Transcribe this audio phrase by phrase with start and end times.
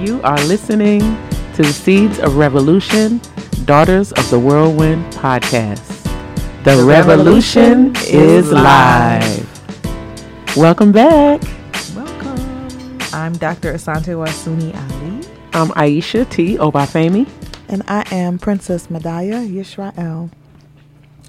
[0.00, 1.00] You are listening
[1.56, 3.20] to the Seeds of Revolution,
[3.66, 5.86] Daughters of the Whirlwind podcast.
[6.64, 10.56] The, the revolution, revolution, is live.
[10.56, 11.42] Welcome back.
[11.94, 12.98] Welcome.
[13.12, 13.74] I'm Dr.
[13.74, 15.28] Asante Wasuni Ali.
[15.52, 16.56] I'm Aisha T.
[16.56, 17.28] Obafemi.
[17.68, 20.30] And I am Princess Medaya Yisrael.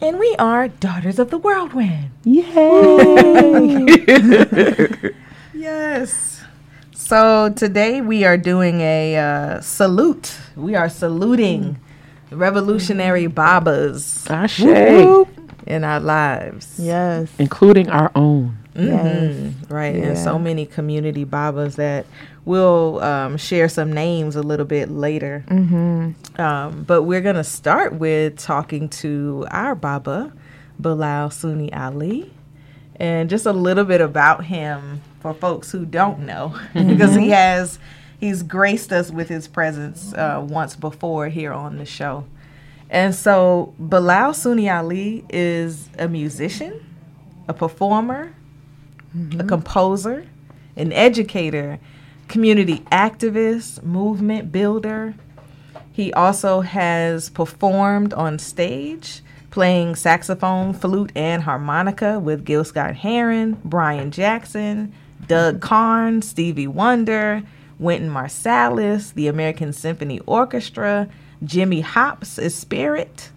[0.01, 2.11] And we are Daughters of the Whirlwind.
[2.23, 2.45] Yay!
[5.53, 6.30] yes.
[7.11, 10.33] So today we are doing a uh, salute.
[10.55, 11.77] We are saluting
[12.29, 14.61] the revolutionary Babas Ashe.
[14.61, 16.73] in our lives.
[16.77, 17.29] Yes.
[17.37, 18.57] Including our own.
[18.75, 18.87] Mm-hmm.
[18.87, 19.53] Yes.
[19.69, 19.95] Right.
[19.97, 20.03] Yeah.
[20.03, 22.05] And so many community Babas that
[22.45, 25.43] we'll um, share some names a little bit later.
[25.49, 26.39] Mm-hmm.
[26.39, 30.31] Um, but we're going to start with talking to our Baba,
[30.79, 32.31] Bilal Sunni Ali,
[32.95, 36.89] and just a little bit about him for folks who don't know, mm-hmm.
[36.89, 37.79] because he has
[38.19, 42.25] he's graced us with his presence uh, once before here on the show.
[42.89, 46.85] And so Bilal Sunni Ali is a musician,
[47.47, 48.33] a performer,
[49.15, 49.39] mm-hmm.
[49.39, 50.27] a composer,
[50.75, 51.79] an educator,
[52.27, 55.15] community activist, movement builder.
[55.91, 63.59] He also has performed on stage, playing saxophone, flute, and harmonica with Gil Scott Heron,
[63.63, 64.93] Brian Jackson,
[65.31, 67.41] Doug Carn, Stevie Wonder,
[67.79, 71.07] Wynton Marsalis, the American Symphony Orchestra,
[71.41, 73.29] Jimmy Hops' Spirit,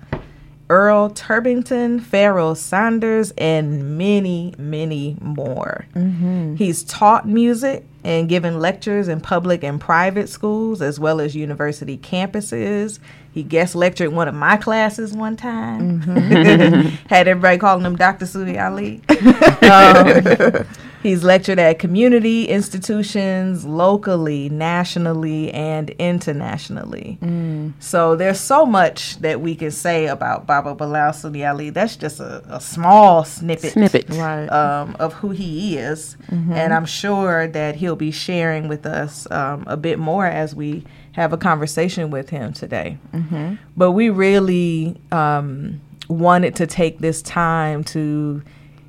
[0.68, 5.86] Earl Turbinton, Pharoah Sanders, and many, many more.
[5.94, 6.56] Mm-hmm.
[6.56, 11.96] He's taught music and given lectures in public and private schools as well as university
[11.96, 12.98] campuses.
[13.30, 16.02] He guest lectured one of my classes one time.
[16.02, 16.88] Mm-hmm.
[17.08, 18.26] Had everybody calling him Dr.
[18.26, 19.00] Sudi Ali.
[20.60, 20.66] um,
[21.04, 27.18] He's lectured at community institutions locally, nationally, and internationally.
[27.20, 27.74] Mm.
[27.78, 31.68] So there's so much that we can say about Baba Bilal Sunni Ali.
[31.68, 34.08] That's just a, a small snippet, snippet.
[34.08, 34.46] Right.
[34.46, 36.16] Um, of who he is.
[36.30, 36.54] Mm-hmm.
[36.54, 40.84] And I'm sure that he'll be sharing with us um, a bit more as we
[41.12, 42.96] have a conversation with him today.
[43.12, 43.56] Mm-hmm.
[43.76, 48.42] But we really um, wanted to take this time to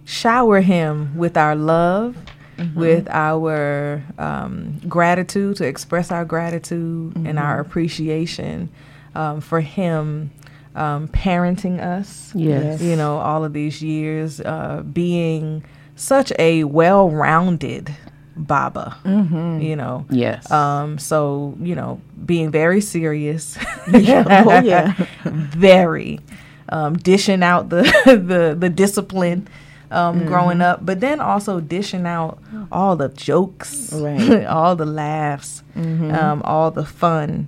[0.06, 2.16] shower him with our love,
[2.58, 2.80] mm-hmm.
[2.80, 7.28] with our um, gratitude, to express our gratitude mm-hmm.
[7.28, 8.70] and our appreciation
[9.16, 10.32] um, for him
[10.76, 12.32] um, parenting us.
[12.36, 12.82] Yes.
[12.82, 15.64] You know, all of these years, uh, being
[15.96, 17.96] such a well rounded
[18.38, 19.62] Baba, mm-hmm.
[19.62, 20.06] you know.
[20.10, 20.50] Yes.
[20.52, 23.58] Um, so, you know, being very serious.
[23.92, 24.44] yeah.
[24.46, 24.94] Oh, yeah.
[25.24, 26.20] very.
[26.68, 29.48] Um, dishing out the, the, the discipline
[29.92, 30.28] um, mm-hmm.
[30.28, 32.40] growing up, but then also dishing out
[32.72, 34.46] all the jokes, right.
[34.48, 36.12] all the laughs, mm-hmm.
[36.12, 37.48] um, all the fun.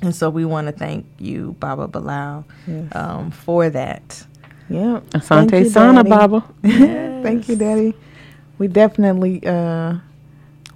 [0.00, 2.94] And so we want to thank you, Baba Bilal, yes.
[2.94, 4.24] um, for that.
[4.70, 5.00] Yeah.
[5.10, 6.44] Asante Sana, Baba.
[6.62, 7.22] yes.
[7.22, 7.94] Thank you, Daddy.
[8.58, 9.96] We definitely, uh,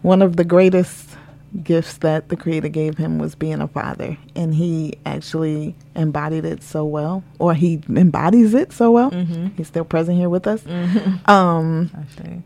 [0.02, 1.16] one of the greatest
[1.62, 6.62] gifts that the creator gave him was being a father and he actually embodied it
[6.62, 9.48] so well or he embodies it so well mm-hmm.
[9.56, 11.30] he's still present here with us mm-hmm.
[11.30, 11.90] um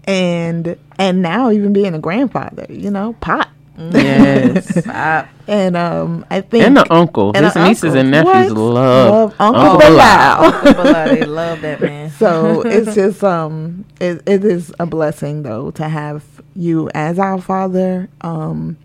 [0.04, 5.28] and and now even being a grandfather you know pop yes pop.
[5.46, 8.00] and um i think and the uncle and his nieces uncle.
[8.00, 8.60] and nephews what?
[8.60, 10.74] love, love uncle, uncle Bilal.
[10.74, 15.70] Bilal, they love that man so it's just um it, it is a blessing though
[15.72, 16.24] to have
[16.56, 18.76] you as our father um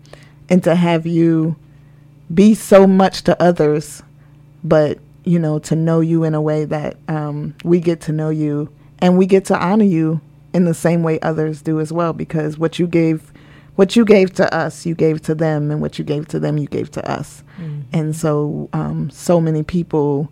[0.48, 1.56] and to have you
[2.32, 4.02] be so much to others,
[4.64, 8.30] but you know, to know you in a way that um, we get to know
[8.30, 8.68] you
[8.98, 10.20] and we get to honor you
[10.52, 13.32] in the same way others do as well, because what you gave,
[13.76, 16.58] what you gave to us, you gave to them, and what you gave to them,
[16.58, 17.42] you gave to us.
[17.58, 17.80] Mm-hmm.
[17.92, 20.30] And so, um, so many people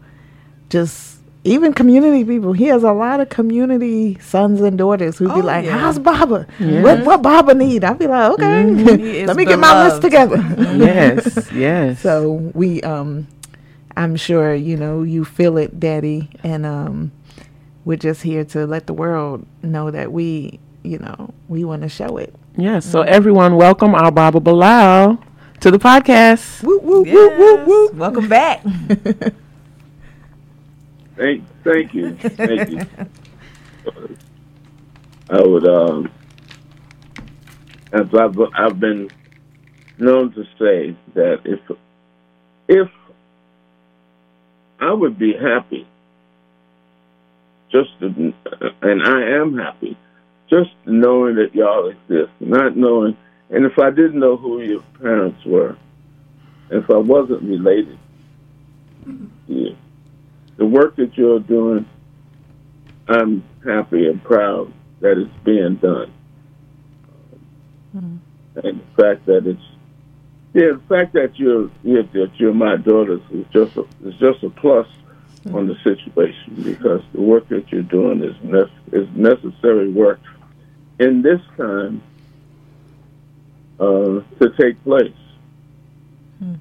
[0.69, 2.53] just even community people.
[2.53, 5.79] He has a lot of community sons and daughters who oh, be like, yeah.
[5.79, 6.47] "How's Baba?
[6.59, 6.85] Yes.
[6.85, 9.26] What what Baba need?" I be like, "Okay, mm-hmm.
[9.26, 12.00] let me get my list together." yes, yes.
[12.00, 13.26] So we, um,
[13.97, 17.12] I'm sure you know you feel it, Daddy, and um,
[17.85, 21.88] we're just here to let the world know that we, you know, we want to
[21.88, 22.35] show it.
[22.56, 22.85] Yes.
[22.85, 25.23] So everyone, welcome our Baba Bilal
[25.61, 26.62] to the podcast.
[26.62, 27.14] Woo, woo, yes.
[27.14, 27.91] woo, woo, woo.
[27.94, 28.62] Welcome back.
[31.20, 32.81] Thank, thank you, thank you.
[35.28, 36.11] I would, um,
[37.93, 39.11] as I've, I've been
[39.99, 41.61] known to say that if,
[42.69, 42.88] if
[44.81, 45.87] I would be happy,
[47.70, 48.32] just to,
[48.81, 49.99] and I am happy,
[50.49, 53.14] just knowing that y'all exist, not knowing
[53.50, 55.76] and if I didn't know who your parents were,
[56.70, 57.99] if I wasn't related
[59.05, 59.76] to you,
[60.61, 61.89] the work that you're doing,
[63.09, 64.71] I'm happy and proud
[65.01, 66.12] that it's being done.
[67.97, 68.17] Mm-hmm.
[68.62, 69.62] And the fact that it's
[70.53, 74.51] yeah, the fact that you're, that you're my daughters is just a, is just a
[74.51, 74.87] plus
[75.45, 75.55] mm-hmm.
[75.55, 80.21] on the situation because the work that you're doing is ne- is necessary work
[80.99, 82.03] in this time
[83.79, 85.15] uh, to take place.
[86.39, 86.57] Hmm.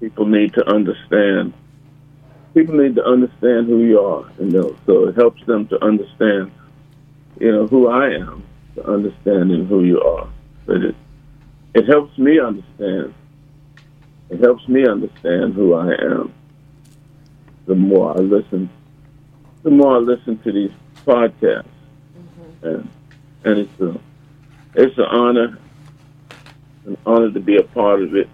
[0.00, 1.52] People need to understand.
[2.54, 4.76] People need to understand who you are, you know.
[4.86, 6.52] So it helps them to understand,
[7.40, 8.44] you know, who I am,
[8.76, 10.28] to understanding who you are.
[10.64, 10.94] But it
[11.74, 13.12] it helps me understand.
[14.30, 16.32] It helps me understand who I am.
[17.66, 18.70] The more I listen,
[19.64, 20.70] the more I listen to these
[21.04, 21.66] podcasts,
[22.16, 22.66] mm-hmm.
[22.66, 22.88] and
[23.44, 24.00] and it's a
[24.74, 25.58] it's an honor,
[26.86, 28.28] an honor to be a part of it,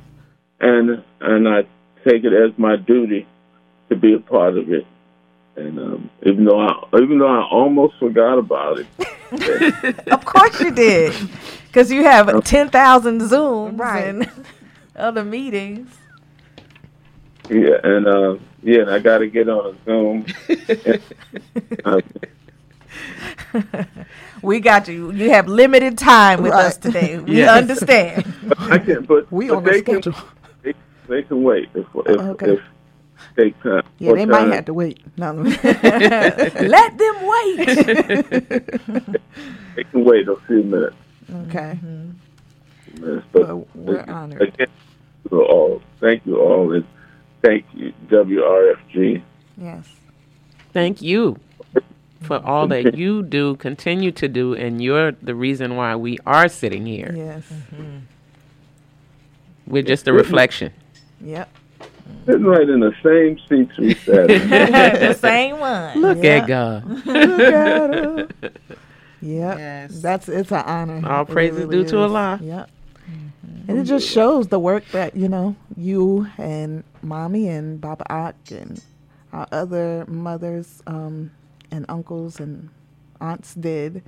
[0.61, 1.63] and and I
[2.05, 3.27] take it as my duty
[3.91, 4.87] to be a part of it.
[5.57, 8.87] And um, even though I even though I almost forgot about it,
[10.11, 11.13] Of course you did,
[11.67, 14.07] because you have ten thousand Zooms Right.
[14.07, 14.31] and
[14.97, 15.91] other meetings.
[17.51, 20.27] yeah, and uh, yeah, and I got to get on a Zoom.
[21.85, 22.01] uh,
[24.43, 25.11] We got you.
[25.13, 27.19] You have limited time with us today.
[27.19, 27.51] We Yes.
[27.51, 28.25] understand.
[28.71, 30.15] I can, but, We but on the they can, schedule.
[30.63, 30.75] they,
[31.09, 32.53] they can wait if if, Okay.
[32.55, 32.61] if
[33.37, 33.83] they can.
[33.99, 35.01] Yeah, what they might uh, have to wait.
[35.17, 35.33] No,
[35.63, 37.69] Let them wait.
[39.77, 40.97] They can wait a few minutes.
[41.47, 41.79] okay.
[41.83, 43.01] Mm-hmm.
[43.01, 44.43] minutes but Well, we're honored.
[44.43, 45.83] Again, thank you all.
[46.01, 46.85] Thank you all, and
[47.43, 49.23] thank you WRFG.
[49.57, 49.89] Yes.
[50.73, 51.39] Thank you
[52.23, 52.49] for mm-hmm.
[52.49, 56.85] all that you do, continue to do, and you're the reason why we are sitting
[56.85, 57.13] here.
[57.17, 57.45] Yes.
[59.67, 60.19] We're just a mm-hmm.
[60.19, 60.73] reflection.
[61.21, 61.49] Yep.
[62.27, 64.51] Sitting right in the same seats we sat in.
[64.51, 66.01] the same one.
[66.01, 66.31] Look Yeah.
[66.37, 66.85] at God.
[67.07, 67.07] Look
[67.41, 68.29] at her.
[69.23, 69.59] Yep.
[69.59, 70.01] Yes.
[70.03, 71.09] That's it's an honor.
[71.09, 71.99] All It praises due to.
[71.99, 72.39] Allah.
[72.43, 72.71] Yep.
[73.69, 78.37] And it just shows the work that you know you and mommy and Baba Ak
[78.51, 78.83] and
[79.33, 81.31] our other mothers um,
[81.71, 82.71] and uncles and
[83.21, 84.03] aunts did.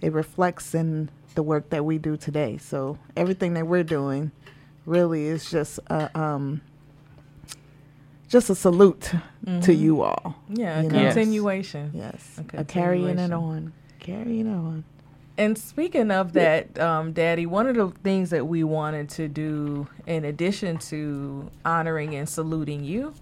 [0.00, 2.56] It reflects in the work that we do today.
[2.58, 4.32] So everything that we're doing
[4.86, 6.60] really is just a um,
[8.30, 9.12] just a salute
[9.62, 10.36] to you all.
[10.48, 11.04] Yeah, You know?
[11.04, 11.90] Continuation.
[11.92, 14.84] Yes, A a carrying it on, carrying it on.
[15.36, 19.88] And speaking of that, um, Daddy, one of the things that we wanted to do,
[20.06, 23.14] in addition to honoring and saluting you,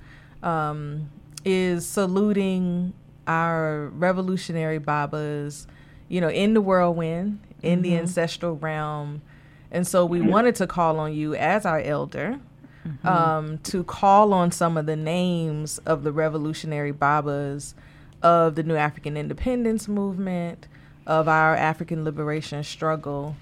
[0.42, 1.08] um,
[1.44, 2.92] is saluting
[3.26, 5.66] our revolutionary Babas,
[6.08, 9.22] you know, in the whirlwind, in the ancestral realm.
[9.70, 12.40] And so we wanted to call on you as our elder
[13.04, 17.74] um, to call on some of the names of the revolutionary Babas
[18.22, 20.66] of the New African Independence Movement,
[21.06, 23.36] of our African liberation struggle.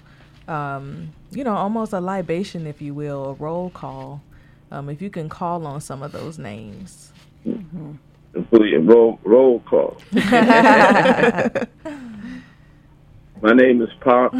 [0.47, 4.21] Um, you know, almost a libation, if you will, a roll call.
[4.71, 7.11] Um, if you can call on some of those names.
[7.43, 9.97] Please, roll, roll call.
[13.41, 14.33] My name is Pop.
[14.33, 14.39] he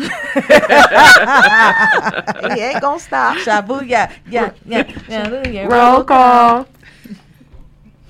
[2.62, 3.38] ain't gonna stop.
[3.38, 5.68] Shabu, yeah, yeah, yeah, yeah, yeah.
[5.68, 6.68] Roll call.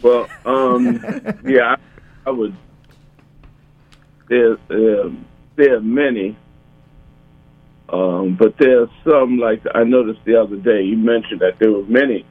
[0.02, 1.02] Well, um,
[1.46, 1.78] yeah, I,
[2.26, 2.56] I would.
[4.30, 5.26] There, um,
[5.56, 6.38] there are many,
[7.90, 9.40] um, but there are some.
[9.40, 12.26] Like I noticed the other day, you mentioned that there were many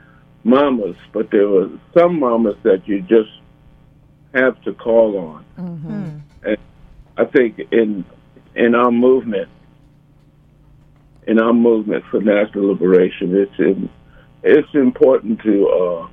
[0.45, 3.31] mamas, but there were some mamas that you just
[4.35, 5.45] have to call on.
[6.43, 6.57] And
[7.19, 8.05] I think in
[8.57, 9.49] in our movement,
[11.27, 13.89] in our movement for national liberation, it's in,
[14.43, 15.69] it's important to.
[15.69, 16.09] Uh,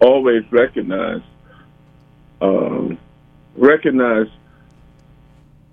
[0.00, 1.22] always recognize
[2.40, 2.98] um,
[3.56, 4.26] recognize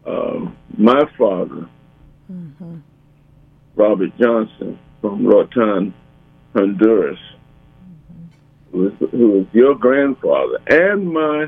[0.06, 1.68] um, my father,
[3.76, 5.94] Robert Johnson from Roatan,
[6.56, 7.20] Honduras,
[8.72, 11.48] who was, who was your grandfather, and my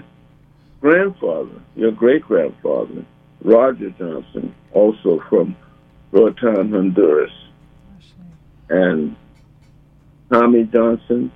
[0.82, 3.06] grandfather, your great grandfather,
[3.46, 5.56] Roger Johnson, also from
[6.12, 7.32] Roatan, Honduras,
[8.70, 9.16] and
[10.32, 11.32] Tommy Johnson,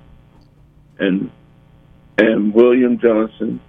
[0.98, 1.30] and
[2.18, 3.60] and William Johnson,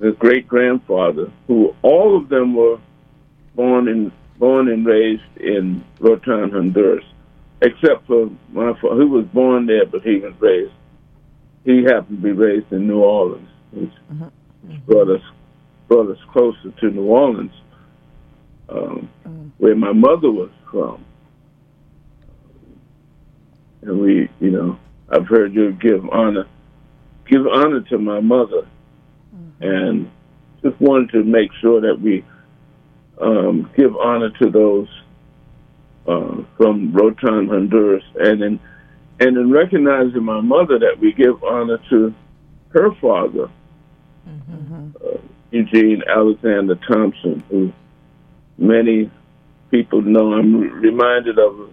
[0.00, 2.78] his great grandfather, who all of them were
[3.54, 7.04] born in born and raised in Roatan, Honduras,
[7.62, 10.72] except for my father, who was born there, but he was raised.
[11.64, 14.30] He happened to be raised in New Orleans, which uh-huh.
[14.84, 15.22] brought us
[15.88, 17.52] brought us closer to New Orleans,
[18.68, 19.08] um,
[19.58, 21.04] where my mother was from.
[23.82, 24.78] and we, you know,
[25.08, 26.46] I've heard you give honor,
[27.26, 28.66] give honor to my mother,
[29.60, 30.10] and
[30.62, 32.24] just wanted to make sure that we
[33.20, 34.88] um, give honor to those
[36.06, 38.60] uh, from Roatan, Honduras, and in
[39.20, 42.14] and in recognizing my mother, that we give honor to
[42.70, 43.50] her father,
[45.04, 45.18] uh,
[45.50, 47.72] Eugene Alexander Thompson, who
[48.58, 49.10] many
[49.70, 50.34] people know.
[50.34, 51.68] I'm reminded of a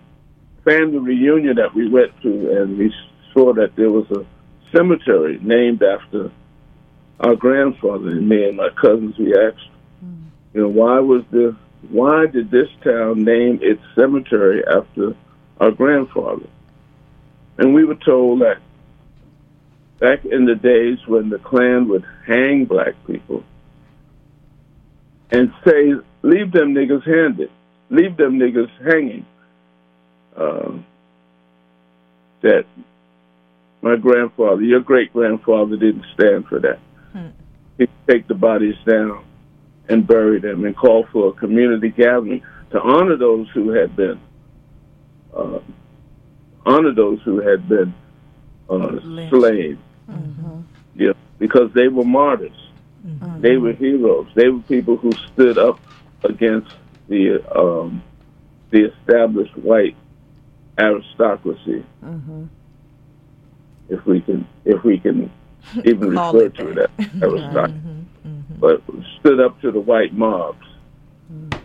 [0.63, 2.93] family reunion that we went to, and we
[3.33, 4.25] saw that there was a
[4.75, 6.31] cemetery named after
[7.19, 8.09] our grandfather.
[8.09, 9.69] And me and my cousins, we asked,
[10.53, 11.55] you know, why was the
[11.89, 15.15] why did this town name its cemetery after
[15.59, 16.47] our grandfather?
[17.57, 18.57] And we were told that
[19.99, 23.43] back in the days when the Klan would hang black people
[25.31, 27.51] and say, leave them niggas handed,
[27.89, 29.25] leave them niggas hanging,
[30.35, 30.71] uh,
[32.41, 32.65] that
[33.81, 36.79] my grandfather, your great grandfather, didn't stand for that.
[37.13, 37.27] Hmm.
[37.77, 39.23] He'd take the bodies down
[39.87, 42.41] and bury them and call for a community gathering
[42.71, 44.19] to honor those who had been
[45.35, 45.59] uh,
[46.65, 47.93] honor those who had been
[48.69, 49.35] uh, Lynched.
[49.35, 49.79] slaves.
[50.95, 52.64] Yeah, because they were martyrs.
[53.05, 53.41] Mm-hmm.
[53.41, 54.27] They were heroes.
[54.35, 55.79] They were people who stood up
[56.23, 56.73] against
[57.07, 58.03] the um,
[58.71, 59.95] the established white
[60.77, 61.85] aristocracy.
[62.03, 62.45] Mm-hmm.
[63.89, 65.31] If we can, if we can
[65.85, 66.75] even refer to that.
[66.75, 68.05] that mm-hmm, aristocracy,
[68.59, 68.81] but
[69.19, 70.65] stood up to the white mobs.
[71.31, 71.59] Mm.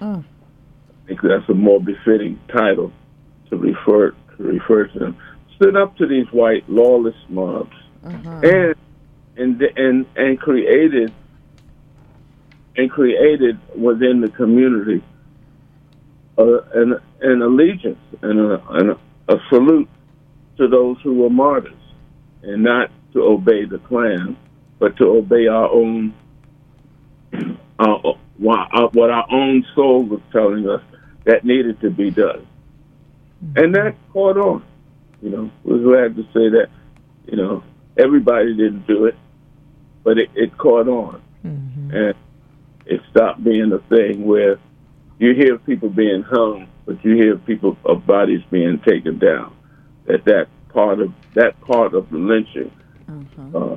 [0.00, 0.24] Oh.
[0.24, 2.92] I think that's a more befitting title
[3.50, 5.16] to refer to refer to them.
[5.56, 8.40] Stood up to these white lawless mobs, uh-huh.
[8.42, 8.74] and
[9.38, 11.12] and and and created
[12.76, 15.02] and created within the community
[16.38, 18.96] uh, an an allegiance and a, and
[19.28, 19.88] a, salute
[20.56, 21.74] to those who were martyrs,
[22.42, 24.36] and not to obey the Klan,
[24.78, 26.14] but to obey our own
[27.78, 30.80] uh, what our own soul was telling us
[31.24, 32.46] that needed to be done,
[33.56, 34.64] and that caught on.
[35.20, 36.68] You know, we're glad to say that.
[37.26, 37.64] You know,
[37.98, 39.16] everybody didn't do it,
[40.08, 41.20] but it, it caught on,
[41.92, 42.14] and
[42.86, 44.58] it stopped being a thing where
[45.18, 49.54] you hear people being hung, but you hear people of bodies being taken down.
[50.06, 52.72] That that part of that part of the lynching,
[53.54, 53.76] uh,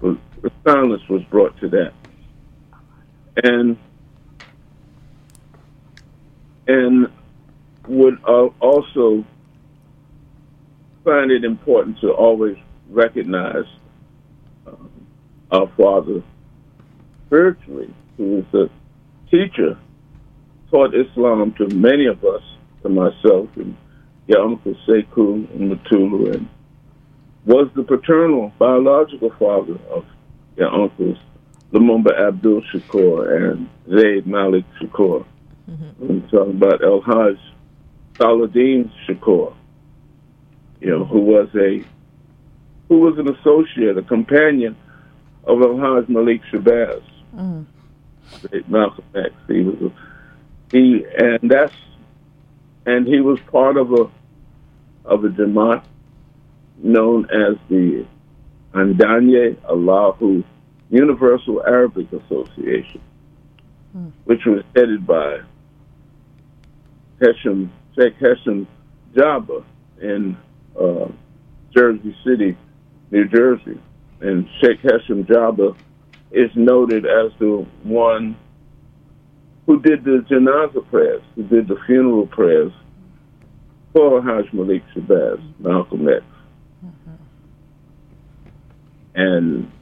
[0.00, 1.92] was, the silence was brought to that,
[3.44, 3.76] and
[6.66, 7.08] and
[7.86, 9.22] would uh, also
[11.04, 12.56] find it important to always
[12.88, 13.66] recognize
[15.50, 16.22] our father
[17.26, 18.70] spiritually, who is a
[19.30, 19.78] teacher,
[20.70, 22.42] taught Islam to many of us,
[22.82, 23.76] to myself and
[24.26, 26.48] your uncle Sekou and Mutulu, and
[27.46, 30.04] was the paternal biological father of
[30.56, 31.16] your uncles
[31.72, 35.24] Lumumba Abdul Shakur and Zayd Malik Shakur.
[35.70, 36.02] Mm-hmm.
[36.02, 37.38] I'm talking about El Hajj
[38.16, 39.54] Saladin Shakur,
[40.80, 41.84] you know, who was a
[42.88, 44.74] who was an associate, a companion
[45.48, 47.02] of Hajj Malik Shabazz,
[48.40, 49.32] Zayd Malcolm X.
[49.46, 49.92] He was a,
[50.70, 51.74] he and that's
[52.86, 54.10] and he was part of a
[55.04, 55.84] of a Jamaat
[56.78, 58.06] known as the
[58.74, 60.44] Addeynu Allahe
[60.90, 63.00] Universal Arabic Association,
[64.24, 65.40] which was headed by
[67.20, 68.66] Hesham Sheikh Hesham
[69.14, 69.64] Jaaber
[70.00, 70.36] in
[70.80, 71.08] uh,
[71.74, 72.56] Jersey City,
[73.10, 73.80] New Jersey,
[74.20, 75.76] and Sheikh Hesham Jaaber
[76.30, 78.36] is noted as the one
[79.66, 82.72] who did the janaza prayers, who did the funeral prayers
[83.92, 86.24] for Hajj Malik Shabazz, Malcolm X.
[86.84, 87.14] Mm-hmm.
[89.14, 89.72] And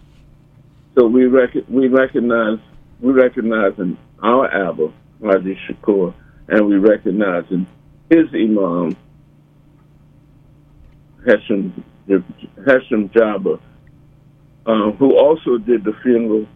[0.96, 2.58] so we rec- we recognize
[3.00, 6.14] we recognize in our Abba, Haji Shakur,
[6.48, 7.66] and we recognize in
[8.10, 8.96] his Imam,
[11.26, 11.72] Hesham
[12.08, 13.60] Hesham Jaaber,
[14.66, 16.46] uh, who also did the funeral,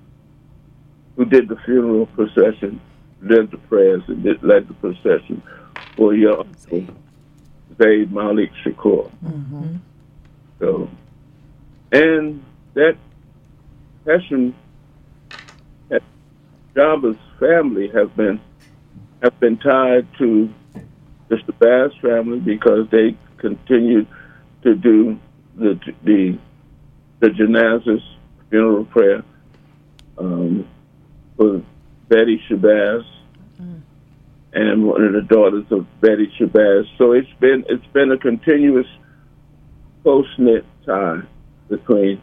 [1.17, 2.81] who did the funeral procession,
[3.23, 5.43] led the prayers, and did, led the procession
[5.97, 6.87] for your uncle,
[7.81, 9.11] Zayd Malik Shakur.
[10.59, 10.90] So,
[11.93, 12.97] and that
[14.07, 14.55] Hesham
[16.75, 18.40] Jaaber's family have been
[19.23, 20.52] have been tied to
[21.29, 21.59] Mr.
[21.59, 24.07] Bass family because they continued
[24.62, 25.19] to do
[25.57, 26.38] the the
[27.21, 28.03] the janazas
[28.49, 29.23] funeral prayer
[30.19, 30.69] um,
[31.37, 31.62] for
[32.09, 33.05] Betty Shabazz
[34.53, 36.87] and one of the daughters of Betty Shabazz.
[36.99, 38.87] So it's been it's been a continuous
[40.03, 41.23] close knit tie
[41.69, 42.21] between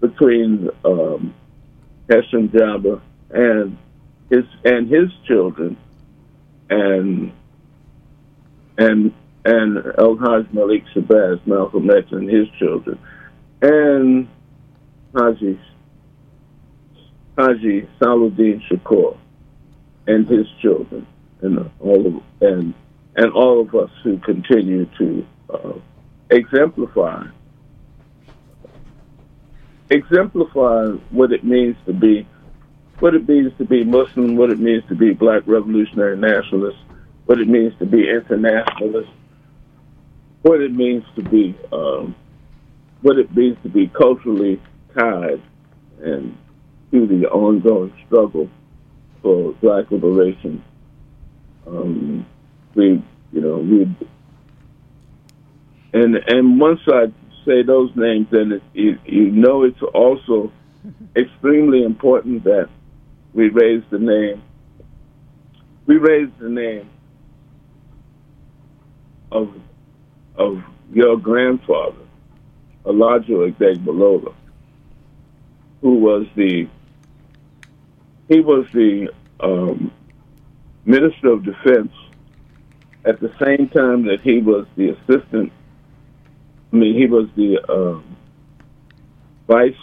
[0.00, 1.34] between um,
[2.08, 3.76] Hesham Jaaber and
[4.30, 5.76] his and his children
[6.70, 7.32] and
[8.78, 9.12] and
[9.44, 12.98] and El Haj Malik Shabazz, Malcolm X and his children,
[13.62, 14.28] and
[15.14, 15.58] Haji.
[17.36, 19.16] Haji Saluddin Shakur
[20.06, 21.06] and his children,
[21.40, 22.74] and all of and
[23.16, 25.72] and all of us who continue to uh,
[26.30, 27.24] exemplify
[29.90, 32.26] exemplify what it means to be
[33.00, 36.78] what it means to be Muslim, what it means to be Black revolutionary nationalist,
[37.24, 39.10] what it means to be internationalist,
[40.42, 42.14] what it means to be um,
[43.02, 44.60] what it means to be culturally
[44.94, 45.42] tied
[46.02, 46.36] and
[46.90, 48.48] to the ongoing struggle
[49.22, 50.62] for Black liberation.
[51.66, 52.26] Um,
[52.74, 53.02] we,
[53.32, 53.82] you know, we,
[55.92, 57.06] and and once I
[57.44, 60.52] say those names, then it, you, you know it's also
[61.16, 62.68] extremely important that
[63.32, 64.42] we raise the name.
[65.86, 66.88] We raise the name
[69.32, 69.52] of
[70.36, 72.02] of your grandfather,
[72.86, 74.34] Elijah Balola,
[75.80, 76.68] who was the
[78.28, 79.90] he was the um,
[80.84, 81.92] Minister of Defense
[83.04, 85.52] at the same time that he was the assistant.
[86.72, 88.16] I mean, he was the um,
[89.48, 89.74] vice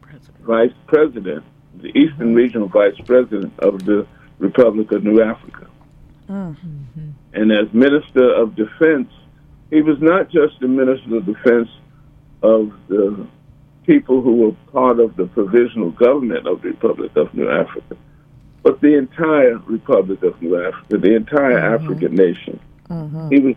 [0.00, 0.38] president.
[0.40, 1.44] vice president,
[1.76, 4.06] the Eastern Regional Vice President of the
[4.38, 5.66] Republic of New Africa.
[6.28, 7.10] Mm-hmm.
[7.34, 9.12] And as Minister of Defense,
[9.70, 11.68] he was not just the Minister of Defense
[12.44, 13.26] of the
[13.86, 17.96] people who were part of the provisional government of the Republic of New Africa,
[18.62, 21.84] but the entire Republic of New Africa, the entire mm-hmm.
[21.84, 22.60] African nation.
[22.90, 23.28] Mm-hmm.
[23.30, 23.56] He was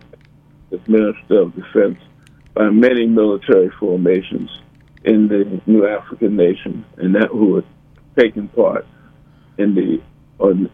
[0.69, 1.99] the Minister of Defense
[2.53, 4.49] by many military formations
[5.03, 7.65] in the New African nation, and that who had
[8.17, 8.85] taken part
[9.57, 10.01] in the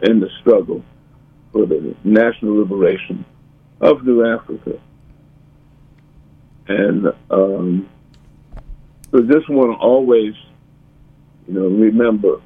[0.02, 0.84] in the struggle
[1.52, 3.24] for the national liberation
[3.80, 4.78] of New Africa.
[6.66, 7.88] And um,
[9.14, 10.34] so just want to always,
[11.46, 12.40] you know, remember,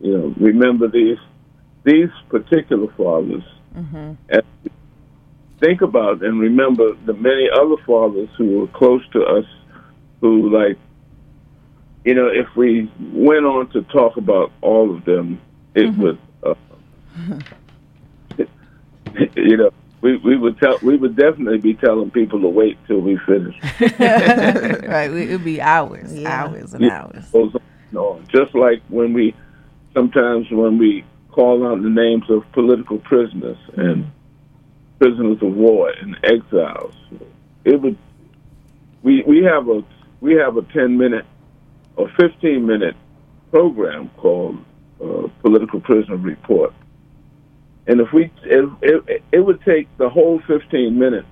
[0.00, 1.18] you know, remember these
[1.84, 4.14] these particular fathers, mm-hmm.
[4.28, 4.42] and
[5.60, 9.44] think about and remember the many other fathers who were close to us,
[10.20, 10.76] who like,
[12.04, 15.40] you know, if we went on to talk about all of them,
[15.76, 16.02] it mm-hmm.
[16.02, 16.54] would, uh,
[19.36, 23.00] you know, we we would tell we would definitely be telling people to wait till
[23.00, 23.56] we finish.
[23.98, 26.44] right, it would be hours, yeah.
[26.44, 27.02] hours and yeah.
[27.02, 27.56] hours.
[27.90, 29.34] No, just like when we
[29.94, 33.80] sometimes when we call out the names of political prisoners mm-hmm.
[33.80, 34.10] and
[34.98, 36.94] prisoners of war and exiles,
[37.64, 37.96] it would
[39.02, 39.82] we we have a
[40.20, 41.26] we have a ten minute
[41.96, 42.94] or fifteen minute
[43.50, 44.58] program called
[45.02, 46.72] uh, Political Prisoner Report
[47.88, 51.26] and if we, it, it, it would take the whole 15 minutes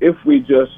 [0.00, 0.72] if we just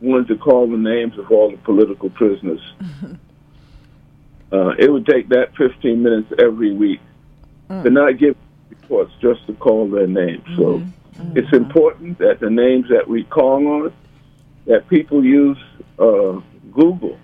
[0.00, 2.60] wanted to call the names of all the political prisoners.
[4.52, 7.00] uh, it would take that 15 minutes every week
[7.70, 7.82] mm.
[7.84, 8.36] to not give
[8.68, 10.42] reports, just to call their names.
[10.42, 10.56] Mm-hmm.
[10.56, 10.78] So
[11.22, 11.38] mm-hmm.
[11.38, 13.92] it's important that the names that we call on,
[14.66, 15.58] that people use
[16.00, 16.40] uh,
[16.72, 17.16] Google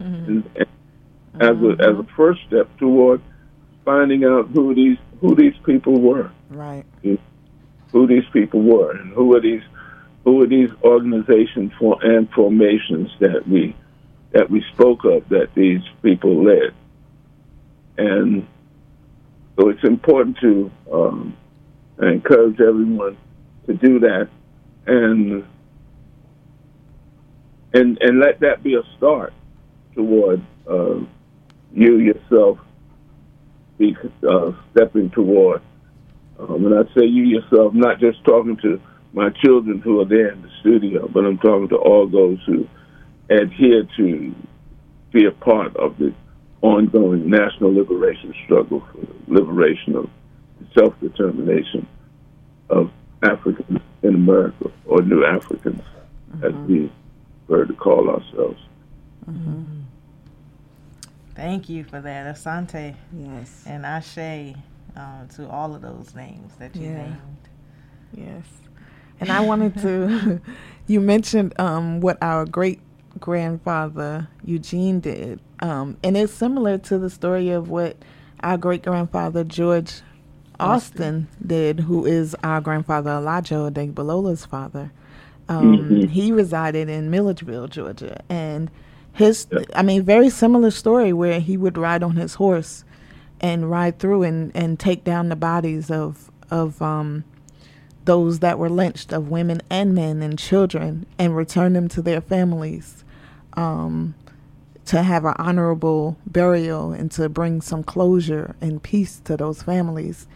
[0.00, 0.24] mm-hmm.
[0.24, 0.66] and, and
[1.40, 3.22] as a as a first step toward
[3.84, 6.30] finding out who these who these people were.
[6.48, 6.84] Right.
[7.92, 9.62] Who these people were and who are these
[10.24, 13.74] who are these organizations for and formations that we
[14.32, 16.72] that we spoke of that these people led.
[17.98, 18.46] And
[19.58, 21.36] so it's important to um,
[22.00, 23.16] encourage everyone
[23.66, 24.28] to do that
[24.86, 25.44] and
[27.72, 29.32] and and let that be a start
[29.94, 31.00] toward uh,
[31.72, 32.58] you yourself
[33.80, 33.96] be
[34.28, 35.62] uh, stepping toward.
[36.38, 38.80] Um, and I say you yourself, not just talking to
[39.12, 42.68] my children who are there in the studio, but I'm talking to all those who
[43.30, 44.34] adhere to
[45.12, 46.14] be a part of the
[46.62, 50.10] ongoing national liberation struggle for the liberation of
[50.78, 51.88] self determination
[52.68, 52.90] of
[53.22, 55.80] Africans in America or New Africans,
[56.30, 56.44] mm-hmm.
[56.44, 56.92] as we
[57.46, 58.60] prefer to call ourselves.
[59.28, 59.80] Mm-hmm.
[61.40, 62.94] Thank you for that, Asante.
[63.16, 63.64] Yes.
[63.66, 64.54] And Ashe
[64.94, 66.96] uh, to all of those names that you yeah.
[67.02, 67.48] named.
[68.14, 68.44] Yes.
[69.20, 70.40] And I wanted to,
[70.86, 72.80] you mentioned um, what our great
[73.18, 75.40] grandfather Eugene did.
[75.60, 77.96] Um, and it's similar to the story of what
[78.42, 80.02] our great grandfather George
[80.58, 84.92] Austin did, who is our grandfather Elijah Odenigbalola's father.
[85.48, 86.08] Um, Mhm.
[86.10, 88.70] He resided in Milledgeville, Georgia, and
[89.12, 92.84] his, I mean, very similar story where he would ride on his horse
[93.40, 97.22] and ride through and, and take down the bodies of of um,
[98.04, 102.20] those that were lynched, of women and men and children, and return them to their
[102.20, 103.04] families.
[103.54, 104.14] Um,
[104.90, 110.26] to have an honorable burial and to bring some closure and peace to those families.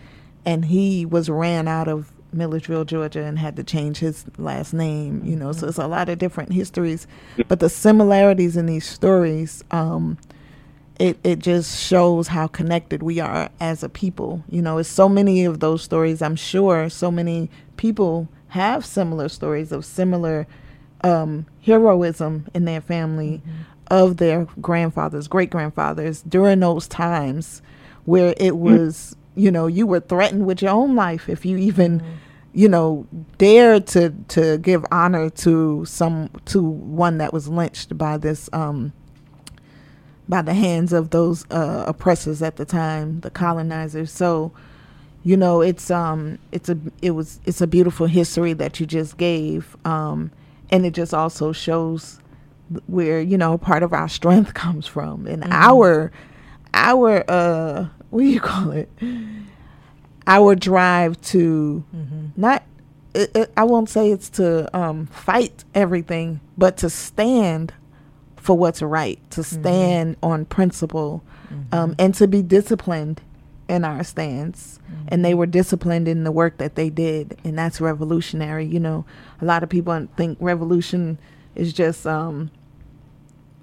[0.45, 5.23] And he was ran out of Milledgeville, Georgia, and had to change his last name.
[5.25, 7.07] You know, so it's a lot of different histories,
[7.49, 10.19] but the similarities in these stories, um,
[10.99, 14.45] it it just shows how connected we are as a people.
[14.49, 16.23] You know, it's so many of those stories.
[16.23, 20.47] I'm sure so many people have similar stories of similar
[21.03, 23.43] um, heroism in their family
[23.89, 27.63] of their grandfathers, great grandfathers during those times
[28.05, 32.03] where it was, you know, you were threatened with your own life if you even,
[32.55, 38.17] you know, dared to to give honor to some to one that was lynched by
[38.17, 38.93] this um
[40.29, 44.11] by the hands of those uh, oppressors at the time, the colonizers.
[44.11, 44.53] So,
[45.23, 49.19] you know, it's um it's a it was it's a beautiful history that you just
[49.19, 49.77] gave.
[49.85, 50.31] Um
[50.71, 52.21] and it just also shows
[52.87, 56.13] where you know part of our strength comes from and our
[56.73, 58.89] our uh what do you call it
[60.27, 61.85] our drive to
[62.37, 62.63] not
[63.15, 67.73] it, it, i won't say it's to um fight everything but to stand
[68.37, 71.23] for what's right to stand on principle
[71.73, 73.21] um and to be disciplined
[73.69, 74.79] in our stance.
[75.09, 79.05] And they were disciplined in the work that they did and that's revolutionary you know.
[79.41, 81.19] A lot of people think revolution
[81.55, 82.51] is just um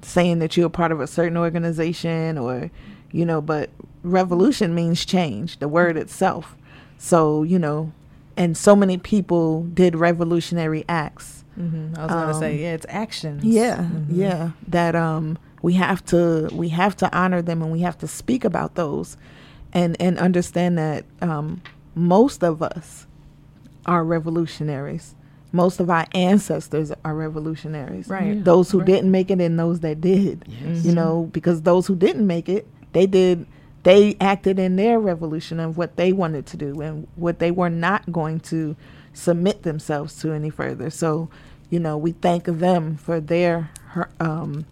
[0.01, 2.71] saying that you're a part of a certain organization or
[3.11, 3.69] you know but
[4.03, 6.55] revolution means change the word itself
[6.97, 7.91] so you know
[8.37, 12.85] and so many people did revolutionary acts hmm I was gonna say, Um, yeah, it's
[12.89, 13.43] actions.
[13.43, 14.05] yeah Mhm.
[14.09, 18.07] yeah that um we have to we have to honor them and we have to
[18.07, 19.17] speak about those
[19.73, 21.61] and and understand that um
[21.93, 23.05] most of us
[23.85, 25.13] are revolutionaries
[25.51, 28.41] most of our ancestors are revolutionaries Right.
[28.43, 28.87] those who Right.
[28.87, 30.85] didn't make it and those that did Yes.
[30.85, 33.45] you know because those who didn't make it they did
[33.83, 37.69] they acted in their revolution of what they wanted to do and what they were
[37.69, 38.75] not going to
[39.13, 41.29] submit themselves to any further so
[41.69, 44.65] you know we thank them for their her- um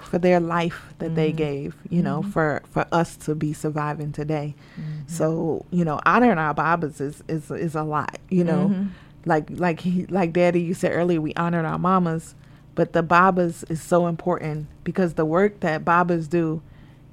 [0.00, 1.36] for their life that they Mhm.
[1.36, 4.90] gave you know for for us to be surviving today Mm-hmm.
[5.06, 8.88] so you know honoring our babas is is is a lot you know Mhm.
[9.26, 12.34] like like he like daddy you said earlier we honored our mamas
[12.74, 16.62] but the babas is so important because the work that babas do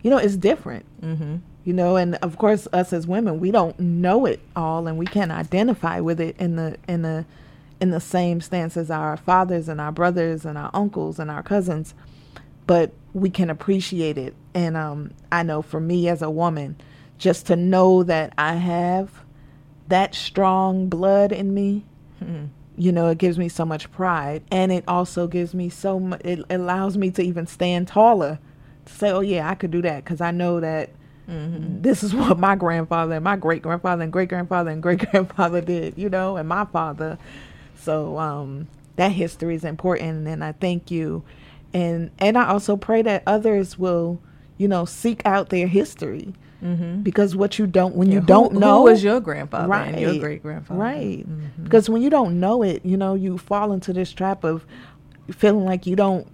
[0.05, 1.39] you know it's different Mhm.
[1.63, 5.07] you know and of course us as women we don't know it all and we
[5.07, 7.25] can't identify with it in the in the
[7.81, 11.41] in the same stance as our fathers and our brothers and our uncles and our
[11.41, 11.95] cousins
[12.67, 16.75] but we can appreciate it and um i know for me as a woman
[17.17, 19.09] just to know that i have
[19.87, 21.83] that strong blood in me
[22.23, 22.49] Mhm.
[22.77, 26.21] you know it gives me so much pride and it also gives me so much
[26.23, 28.37] it allows me to even stand taller
[28.85, 30.89] say oh yeah i could do that because i know that
[31.29, 31.81] Mhm.
[31.81, 35.59] this is what my grandfather and my great grandfather and great grandfather and great grandfather
[35.59, 37.17] did you know and my father
[37.75, 41.23] so um that history is important and i thank you
[41.73, 44.19] and and i also pray that others will
[44.57, 47.03] you know seek out their history Mhm.
[47.03, 49.93] because what you don't when Yeah, you who- don't know who was your grandfather right,
[49.93, 51.27] and your great grandfather, Right.
[51.27, 51.63] Mhm.
[51.63, 54.65] Because when you don't know it, you know, you fall into this trap of
[55.31, 56.25] feeling like you don't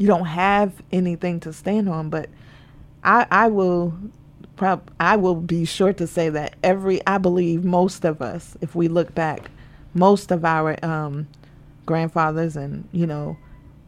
[0.00, 2.08] you don't have anything to stand on.
[2.08, 2.30] But
[3.04, 3.92] I I will
[4.56, 8.74] prob I will be sure to say that every I believe most of us, if
[8.74, 9.50] we look back,
[9.92, 11.28] most of our um
[11.84, 13.36] grandfathers and, you know,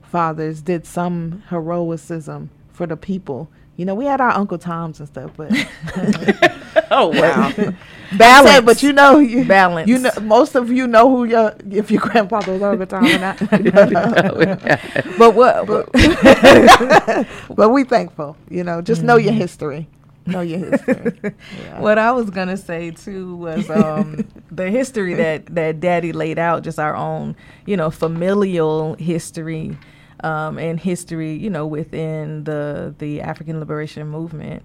[0.03, 3.49] fathers did some heroicism for the people.
[3.77, 5.51] You know, we had our Uncle Toms and stuff, but
[6.91, 7.51] Oh wow.
[8.19, 8.51] balance.
[8.51, 9.89] Said, but you know, you, Balance.
[9.89, 13.19] You know, most of you know who your if your grandfather was Uncle Tom or
[13.19, 13.39] not.
[15.19, 15.67] but what?
[15.67, 18.37] But, but we thankful.
[18.49, 19.89] You know, just know your history.
[20.27, 21.35] Know your history.
[21.59, 21.81] Yeah.
[21.81, 26.63] What I was gonna say too was um, the history that that Daddy laid out,
[26.63, 27.35] just our own,
[27.67, 29.77] you know, familial history,
[30.23, 34.63] um, and history, you know, within the the African liberation movement,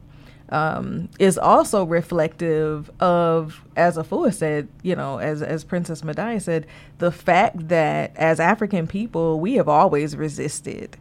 [0.50, 6.66] um, is also reflective of, as Afua said, you know, as as Princess Madai said,
[7.00, 10.98] the fact that as African people we have always resisted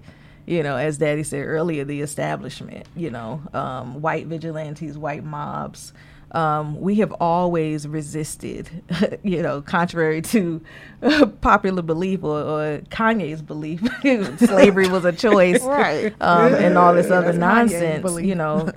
[0.47, 5.93] you know, as Daddy said earlier, the establishment, you know, um, white vigilantes, white mobs,
[6.33, 8.69] um, we have always resisted,
[9.23, 10.61] you know, contrary to
[11.41, 13.81] popular belief or, or Kanye's belief,
[14.39, 16.15] slavery was a choice, Right.
[16.21, 18.21] Um, and all this other That's nonsense.
[18.21, 18.71] You know,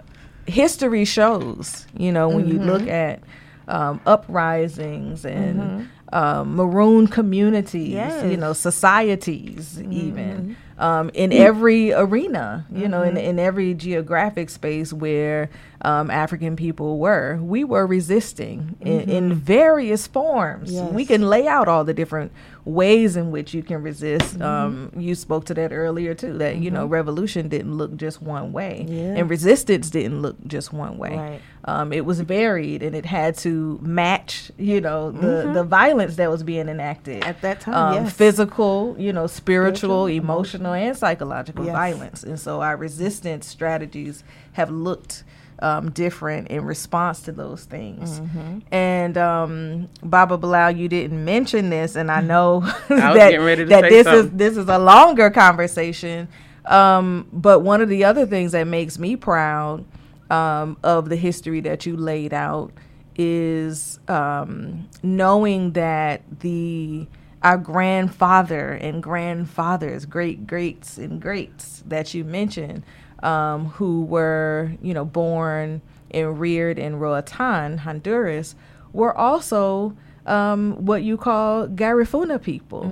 [0.49, 3.21] history shows, you know, when you look at
[3.67, 7.93] um, uprisings and um, maroon communities,
[8.31, 14.91] you know, societies, even um, in every arena, you know, in, in every geographic space
[14.91, 15.49] where
[15.81, 20.71] um, African people were, we were resisting in, in various forms.
[20.95, 22.31] We can lay out all the different
[22.69, 24.39] ways in which you can resist.
[24.41, 26.37] Um, you spoke to that earlier too.
[26.37, 29.15] That you know, revolution didn't look just one way, Yeah.
[29.17, 31.15] and resistance didn't look just one way.
[31.17, 31.41] Right.
[31.65, 36.29] Um, it was varied, and it had to match, you know, the the violence that
[36.29, 38.13] was being enacted At that time, um, yes.
[38.13, 41.73] physical, you know, spiritual, Spiritual, emotional, and psychological Yes.
[41.73, 42.23] violence.
[42.23, 45.23] And so our resistance strategies have looked
[45.61, 48.19] um, different in response to those things.
[48.19, 48.59] Mm-hmm.
[48.71, 54.07] And um, Baba Bilal, you didn't mention this, and I know I that, that this
[54.07, 56.27] is this is a longer conversation.
[56.65, 59.85] Um, but one of the other things that makes me proud
[60.29, 62.71] um, of the history that you laid out
[63.15, 67.07] is um, knowing that the
[67.41, 72.83] our grandfather and grandfathers, great greats and greats that you mentioned,
[73.23, 78.55] um, who were you know born and reared in Roatan, Honduras,
[78.93, 82.83] were also um, what you call Garifuna people,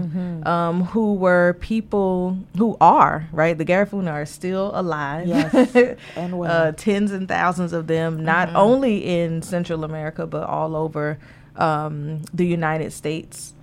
[0.48, 3.56] um, who were people who are right.
[3.58, 5.76] The Garifuna are still alive, Yes,
[6.16, 6.52] and well.
[6.52, 11.18] uh, tens and thousands of them, not only in Central America but all over
[11.58, 13.54] um, the United States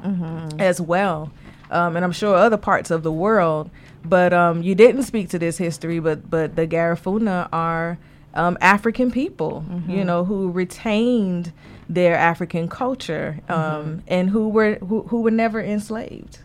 [0.58, 1.30] as well,
[1.70, 3.70] um, and I'm sure other parts of the world.
[4.04, 7.98] But um, you didn't speak to this history, but but the Garifuna are
[8.34, 11.52] um, African people, you know, who retained
[11.88, 16.38] their African culture um, and who were who, who were never enslaved.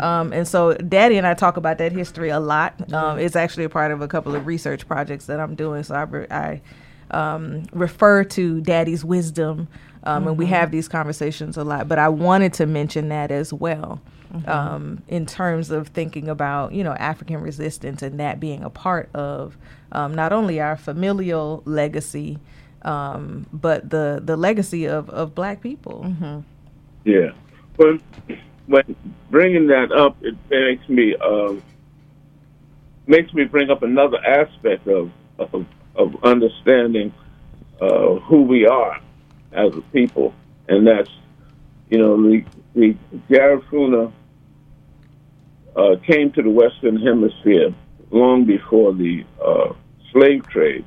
[0.00, 2.74] Um, and so, Daddy and I talk about that history a lot.
[2.92, 5.82] Um, it's actually a part of a couple of research projects that I'm doing.
[5.82, 6.60] So I, re- I
[7.10, 9.68] um, refer to Daddy's wisdom,
[10.04, 11.88] um, and we have these conversations a lot.
[11.88, 14.00] But I wanted to mention that as well,
[14.46, 19.08] um, in terms of thinking about you know African resistance and that being a part
[19.14, 19.56] of
[19.92, 22.38] um, not only our familial legacy,
[22.82, 26.04] um, but the the legacy of of Black people.
[27.04, 27.30] Yeah.
[27.76, 28.00] But
[28.66, 28.96] when
[29.30, 31.62] bringing that up, it makes me um,
[33.06, 37.12] makes me bring up another aspect of of, of understanding
[37.80, 39.00] uh, who we are
[39.52, 40.34] as a people,
[40.68, 41.10] and that's
[41.90, 42.44] you know the
[42.74, 42.96] the
[43.30, 44.12] Garifuna
[45.76, 47.74] uh, came to the Western Hemisphere
[48.10, 49.72] long before the uh,
[50.12, 50.84] slave trade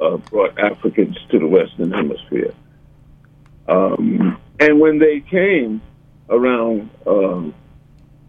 [0.00, 2.54] uh, brought Africans to the Western Hemisphere.
[3.68, 5.82] Um, and when they came
[6.30, 7.54] around um,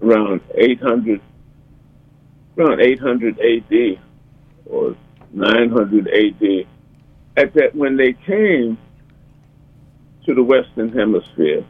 [0.02, 1.22] around 800
[2.58, 4.00] around 800 AD
[4.66, 4.96] or
[5.32, 6.68] 900 AD,
[7.38, 8.78] at that when they came
[10.26, 11.64] to the Western Hemisphere,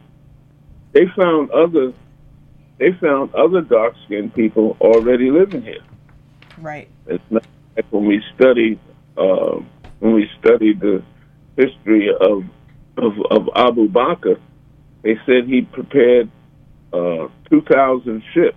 [0.92, 1.92] they found other
[2.80, 5.82] they found other dark skinned people already living here.
[6.58, 6.88] Right.
[7.06, 7.44] It's not
[7.76, 8.80] like when we studied
[9.16, 9.60] uh,
[10.00, 11.04] when we studied the
[11.56, 12.44] history of
[12.96, 14.40] of, of Abu Bakr,
[15.02, 16.30] they said he prepared
[16.92, 18.56] uh, two thousand ships.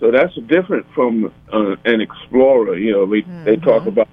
[0.00, 2.76] So that's different from uh, an explorer.
[2.76, 4.08] You know, we, they talk about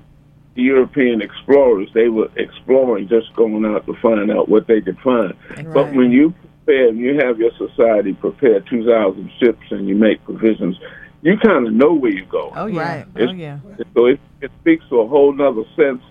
[0.55, 1.89] the European explorers.
[1.93, 5.33] They were exploring, just going out to find out what they could find.
[5.73, 6.33] But when you
[6.65, 10.77] prepare, you have your society prepare two thousand ships, and you make provisions.
[11.21, 12.53] You kind of know where you're going.
[12.55, 12.79] Oh yeah.
[12.79, 13.05] Right.
[13.17, 13.59] Oh yeah.
[13.93, 16.01] So it, it speaks to a whole nother sense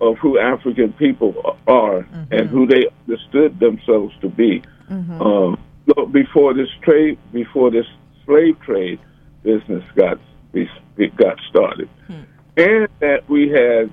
[0.00, 2.32] of who African people are mm-hmm.
[2.32, 4.62] and who they understood themselves to be.
[4.90, 5.20] Mm-hmm.
[5.20, 7.86] Um, so before this trade, before this
[8.24, 9.00] slave trade
[9.42, 10.18] business got
[10.52, 12.22] it got started, hmm.
[12.56, 13.90] and that we had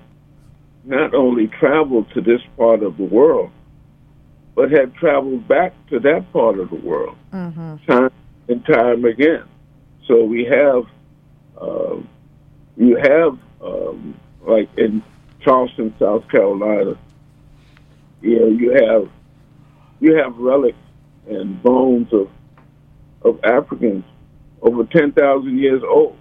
[0.83, 3.51] not only traveled to this part of the world,
[4.57, 7.15] but had traveled back to that part of the world
[7.87, 8.11] time
[8.49, 9.43] and time again.
[10.07, 10.83] So we have,
[11.61, 11.97] uh,
[12.75, 15.03] you have, um, like in
[15.41, 16.97] Charleston, South Carolina,
[18.21, 19.11] you know, you have,
[19.99, 20.75] you have relics
[21.27, 22.27] and bones of,
[23.21, 24.05] of Africans
[24.63, 26.17] over 10,000 years old,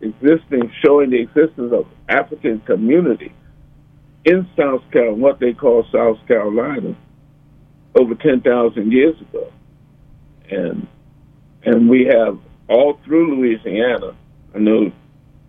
[0.00, 3.32] existing, showing the existence of African community
[4.24, 6.96] in South Carolina, what they call South Carolina,
[7.94, 9.52] over 10,000 years ago.
[10.50, 10.86] And,
[11.64, 14.16] and we have all through Louisiana,
[14.54, 14.92] I know,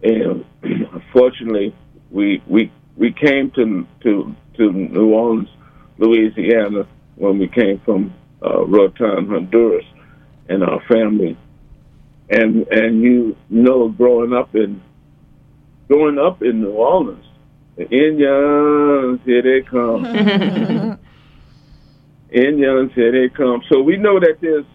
[0.03, 1.75] and unfortunately,
[2.09, 5.49] we, we, we came to to to New Orleans,
[5.97, 9.85] Louisiana, when we came from uh, Roatan, Honduras,
[10.49, 11.37] and our family.
[12.29, 14.81] And and you know, growing up in
[15.87, 17.25] growing up in New Orleans,
[17.75, 20.99] the Indians here they come.
[22.31, 23.61] Indians here they come.
[23.69, 24.65] So we know that there's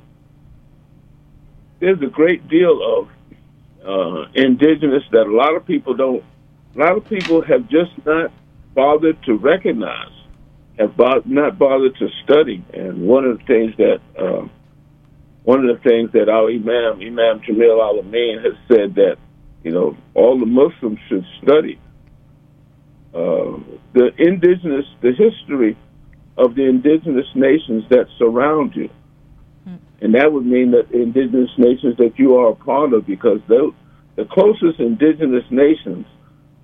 [1.81, 3.09] there's a great deal of
[3.87, 6.25] uh, indigenous that a lot of people don't.
[6.75, 8.31] A lot of people have just not
[8.75, 10.13] bothered to recognize,
[10.79, 12.65] have bo- not bothered to study.
[12.75, 14.47] And one of the things that uh,
[15.45, 19.17] one of the things that our Imam Imam Jamil Al-Amin has said that
[19.65, 21.79] you know all the Muslims should study
[23.17, 23.59] uh,
[23.95, 25.77] the indigenous, the history
[26.37, 28.91] of the indigenous nations that surround you.
[30.01, 33.41] And that would mean that the indigenous nations that you are a part of, because
[33.49, 33.73] the,
[34.17, 36.07] the closest indigenous nations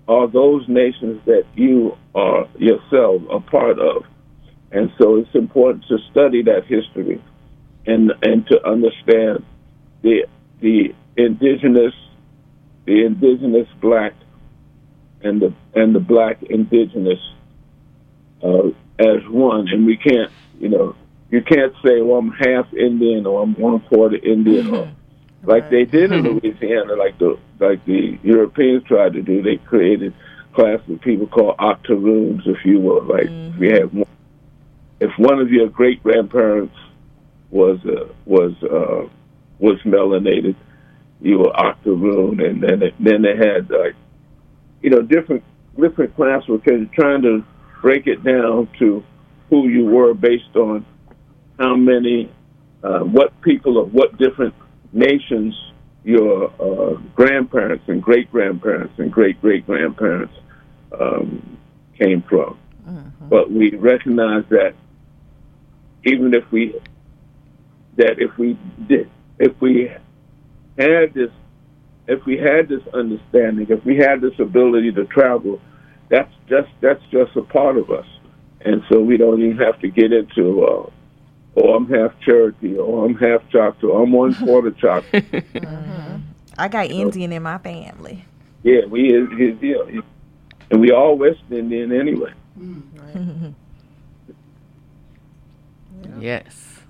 [0.07, 4.05] are those nations that you are yourself a part of.
[4.71, 7.23] And so it's important to study that history
[7.87, 9.45] and and to understand
[10.03, 10.27] the
[10.61, 11.95] the indigenous
[12.87, 14.15] the indigenous black
[15.23, 17.21] and the and the black indigenous
[18.43, 18.69] uh,
[19.03, 20.95] as one, and we can't, you know,
[21.31, 24.89] you can't say, well, I'm half Indian or I'm one quarter Indian, or
[25.43, 25.51] Mm-hmm.
[25.51, 29.43] like they did in Louisiana, like the like the Europeans tried to do.
[29.43, 30.15] They created
[30.55, 33.03] classes of people called octoroons, if you will.
[33.03, 34.07] Like we have, one,
[35.01, 36.75] if one of your great grandparents
[37.51, 39.09] was uh, was uh,
[39.59, 40.55] was melanated,
[41.21, 43.97] you were octoroon, and then it, then they had like
[44.81, 45.43] you know different
[45.81, 47.45] different classifications, trying to
[47.83, 49.05] break it down to
[49.51, 50.87] who you were based on
[51.59, 52.33] how many,
[52.83, 54.55] uh, what people of what different
[54.93, 55.55] nations
[56.05, 60.35] your uh, grandparents and great grandparents and great great grandparents
[60.99, 61.59] um,
[61.99, 62.59] came from.
[63.29, 64.75] But we recognize that
[66.05, 66.81] even if we
[67.97, 69.93] that if we did if we
[70.79, 71.31] had this
[72.09, 75.61] if we had this understanding, if we had this ability to travel,
[76.13, 78.05] that's just that's just a part of us,
[78.61, 80.63] and so we don't even have to get into.
[80.63, 80.91] Uh,
[81.57, 85.21] oh, I'm half Cherokee, or I'm half Choctaw, I'm one quarter Choctaw.
[86.59, 88.27] I got Indian in my family.
[88.63, 90.03] yeah, we is, is yeah,
[90.71, 92.35] and we all West Indian anyway.
[96.19, 96.81] Yes.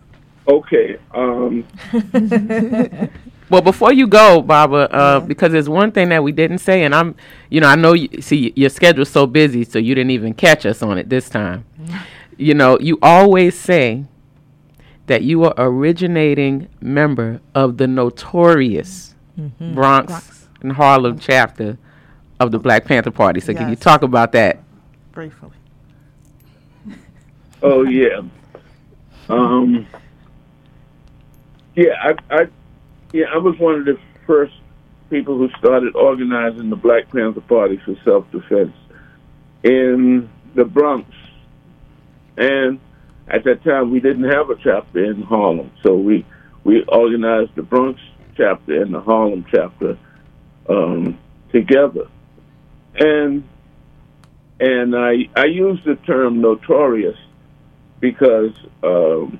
[0.49, 1.65] Okay, um,
[3.53, 6.95] Well, before you go, Baba, uh, because there's one thing that we didn't say, and
[6.95, 7.15] I'm,
[7.51, 10.65] you know, I know you see your schedule's so busy, so you didn't even catch
[10.65, 11.67] us on it this time.
[12.39, 14.07] You know, you always say
[15.07, 20.49] that you are originating member of the notorious Bronx, Bronx.
[20.63, 21.77] and Harlem chapter
[22.41, 23.39] of the Black Panther Party.
[23.39, 24.61] So can you talk about that?
[25.13, 25.51] Briefly.
[27.63, 28.23] Oh yeah.
[29.29, 29.87] Um.
[31.77, 32.49] Yeah, I, I,
[33.13, 34.55] yeah, I was one of the first
[35.11, 38.73] people who started organizing the Black Panther Party for self-defense
[39.63, 41.11] in the Bronx,
[42.37, 42.81] and
[43.29, 46.25] at that time we didn't have a chapter in Harlem, so we
[46.65, 48.01] we organized the Bronx
[48.37, 49.99] chapter and the Harlem chapter
[50.69, 51.19] um,
[51.53, 52.09] together,
[52.95, 53.47] and
[54.59, 57.19] and I I use the term notorious
[58.01, 59.39] because um,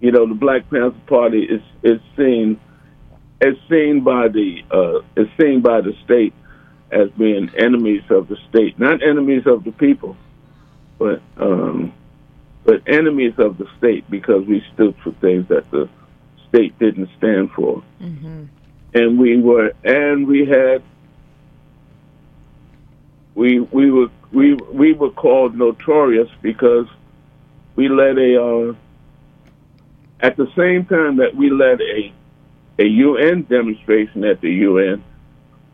[0.00, 2.60] you know the Black Panther Party is is seen
[3.40, 6.34] is seen by the uh, is seen by the state
[6.90, 10.16] as being enemies of the state, not enemies of the people,
[10.98, 11.92] but um,
[12.64, 15.88] but enemies of the state because we stood for things that the
[16.48, 17.82] state didn't stand for,
[18.94, 20.82] and we were and we had
[23.34, 26.86] we we were we we were called notorious because
[27.76, 28.74] we led a uh,
[30.20, 32.12] at the same time that we led a
[32.80, 35.02] a UN demonstration at the UN,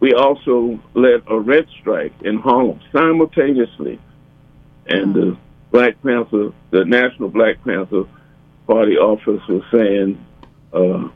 [0.01, 4.01] we also led a rent strike in Harlem simultaneously,
[4.87, 5.37] and the
[5.71, 8.05] Black Panther, the National Black Panther
[8.67, 10.25] Party office was saying
[10.73, 11.09] uh,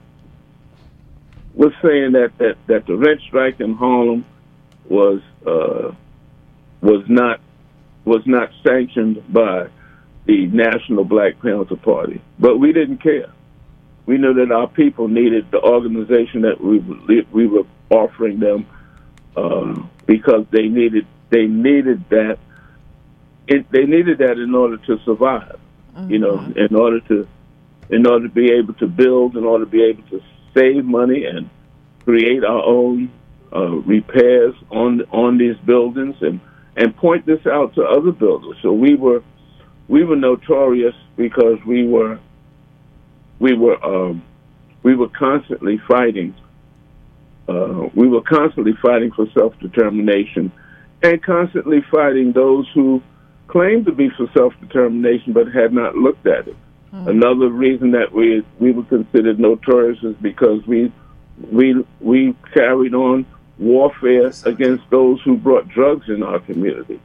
[1.55, 4.25] was saying that, that that the rent strike in Harlem
[4.89, 5.93] was uh,
[6.81, 7.41] was not
[8.05, 9.69] was not sanctioned by
[10.27, 13.33] the National Black Panther Party, but we didn't care.
[14.07, 16.79] We knew that our people needed the organization that we
[17.33, 18.67] we were offering them
[19.37, 22.39] um, because they needed they needed that
[23.47, 25.59] it, they needed that in order to survive.
[26.07, 27.27] You know, in order to
[27.91, 30.23] in order to be able to build, in order to be able to
[30.55, 31.51] save money and
[32.05, 33.11] create our own
[33.55, 36.41] uh, repairs on on these buildings and
[36.77, 38.57] and point this out to other builders.
[38.63, 39.23] So we were
[39.89, 42.19] we were notorious because we were
[43.39, 44.23] we were um,
[44.83, 46.35] we were constantly fighting.
[47.49, 50.53] Uh, we were constantly fighting for self determination,
[51.03, 53.03] and constantly fighting those who
[53.49, 56.57] claimed to be for self determination but had not looked at it.
[56.91, 60.93] Another reason that we we were considered notorious is because we
[61.51, 63.27] we we carried on
[63.59, 67.01] warfare against those who brought drugs in our community.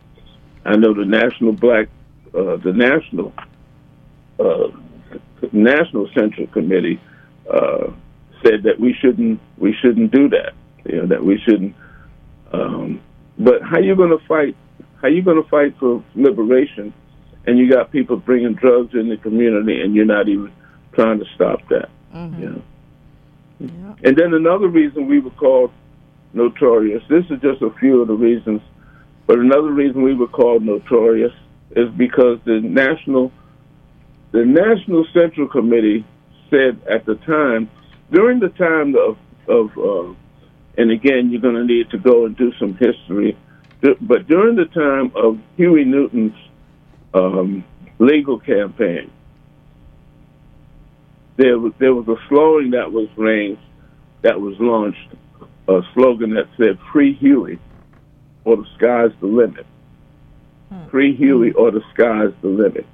[0.65, 1.89] I know the National Black,
[2.35, 3.33] uh, the National
[4.39, 4.67] uh,
[5.51, 6.99] National Central Committee
[7.51, 7.91] uh,
[8.43, 10.53] said that we shouldn't we shouldn't do that.
[10.85, 11.75] You know that we shouldn't.
[12.51, 13.01] Um,
[13.37, 14.55] but how you going to fight?
[15.01, 16.93] How you going to fight for liberation?
[17.45, 20.51] And you got people bringing drugs in the community, and you're not even
[20.93, 21.89] trying to stop that.
[22.13, 22.41] Mm-hmm.
[22.41, 22.61] You know?
[24.03, 25.71] And then another reason we were called
[26.33, 27.03] notorious.
[27.09, 28.61] This is just a few of the reasons,
[29.27, 31.33] but another reason we were called notorious
[31.75, 33.31] is because the national,
[34.31, 36.05] the National Central Committee
[36.49, 37.69] said at the time,
[38.11, 39.17] during the time of
[39.47, 40.13] of, uh,
[40.77, 43.37] and again you're going to need to go and do some history,
[43.81, 46.35] but during the time of Huey Newton's
[47.13, 47.63] um,
[47.99, 49.11] legal campaign,
[51.37, 53.59] there was there was a slogan that was raised,
[54.21, 55.15] that was launched,
[55.67, 57.59] a slogan that said "Free Huey,
[58.45, 59.65] or the sky's the limit."
[60.73, 60.89] Mm.
[60.89, 61.55] Free Huey, mm.
[61.55, 62.85] or the sky's the limit.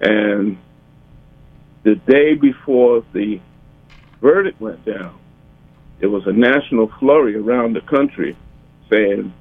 [0.00, 0.56] And
[1.82, 3.40] the day before the
[4.20, 5.18] verdict went down,
[6.00, 8.36] there was a national flurry around the country
[8.90, 9.32] saying,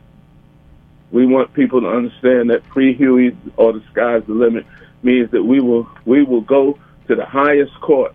[1.11, 4.65] "We want people to understand that free Huey, or the sky's the limit,"
[5.03, 8.13] means that we will we will go to the highest court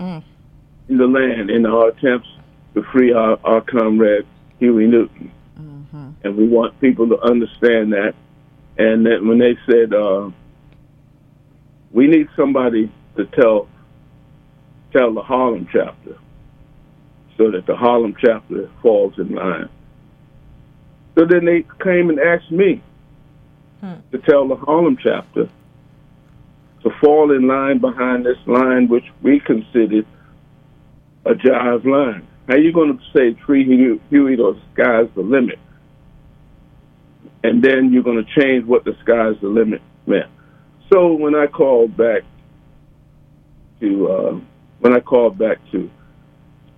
[0.00, 0.22] mm.
[0.88, 2.28] in the land in our attempts
[2.74, 4.26] to free our, our comrade
[4.58, 5.30] Huey Newton.
[5.60, 6.10] Mm-hmm.
[6.22, 8.14] And we want people to understand that.
[8.78, 10.30] And that when they said, uh,
[11.90, 13.68] we need somebody to tell
[14.92, 16.16] tell the Harlem chapter
[17.36, 19.68] so that the Harlem chapter falls in line.
[21.16, 22.82] So then they came and asked me
[24.12, 25.48] to tell the Harlem chapter
[26.82, 30.06] to fall in line behind this line which we considered
[31.24, 32.26] a jive line.
[32.48, 35.58] How you going to say free Huey, or sky's the limit?
[37.44, 40.30] And then you're going to change what the sky's the limit meant.
[40.92, 42.22] So when I called back
[43.80, 44.40] to uh,
[44.80, 45.90] when I called back to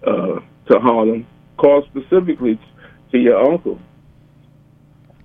[0.07, 0.41] uh,
[0.71, 2.59] to Harlem, called specifically
[3.13, 3.79] to your uncle,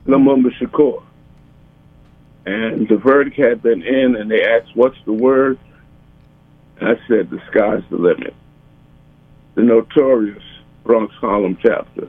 [0.08, 1.04] Lumumba Shakur.
[2.46, 5.58] And the verdict had been in, and they asked, What's the word?
[6.80, 8.34] I said, The sky's the limit.
[9.56, 10.44] The notorious
[10.84, 12.08] Bronx Harlem chapter.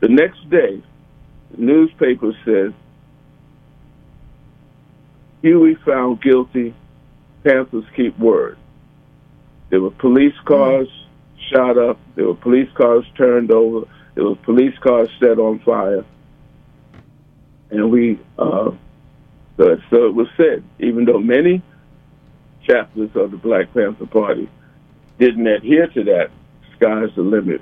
[0.00, 0.82] The next day,
[1.56, 2.74] newspaper said,
[5.42, 6.74] Huey found guilty,
[7.44, 8.58] Panthers keep word.
[9.70, 10.88] There were police cars
[11.52, 16.04] shot up, there were police cars turned over, there were police cars set on fire.
[17.70, 18.72] And we, uh,
[19.56, 21.62] so, so it was said, even though many
[22.64, 24.48] chapters of the Black Panther Party
[25.18, 26.30] didn't adhere to that,
[26.76, 27.60] sky's the limit.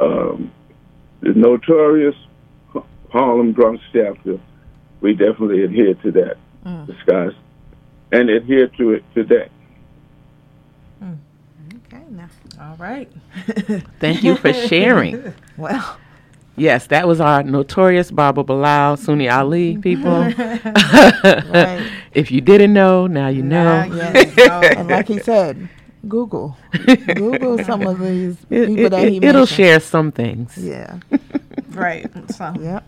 [0.00, 0.52] Um,
[1.20, 2.16] the notorious
[3.12, 4.38] Harlem Bronx chapter,
[5.00, 6.86] we definitely adhere to that, mm.
[6.86, 7.32] the sky's,
[8.10, 9.48] and adhere to it today.
[11.02, 11.16] Mm.
[11.86, 12.28] Okay, now.
[12.60, 13.10] All right.
[14.00, 15.34] Thank you for sharing.
[15.58, 15.98] Well,
[16.56, 20.20] Yes, that was our notorious Baba Bilal, Sunni Ali people.
[20.20, 21.90] right.
[22.12, 23.86] if you didn't know, now you know.
[23.86, 24.60] Now you know.
[24.76, 25.68] and like he said,
[26.08, 26.56] Google.
[27.14, 29.48] Google some of these It, people that he will mentioned.
[29.48, 30.56] share some things.
[30.58, 30.98] Yeah.
[31.70, 32.10] right.
[32.34, 32.84] So, Yep.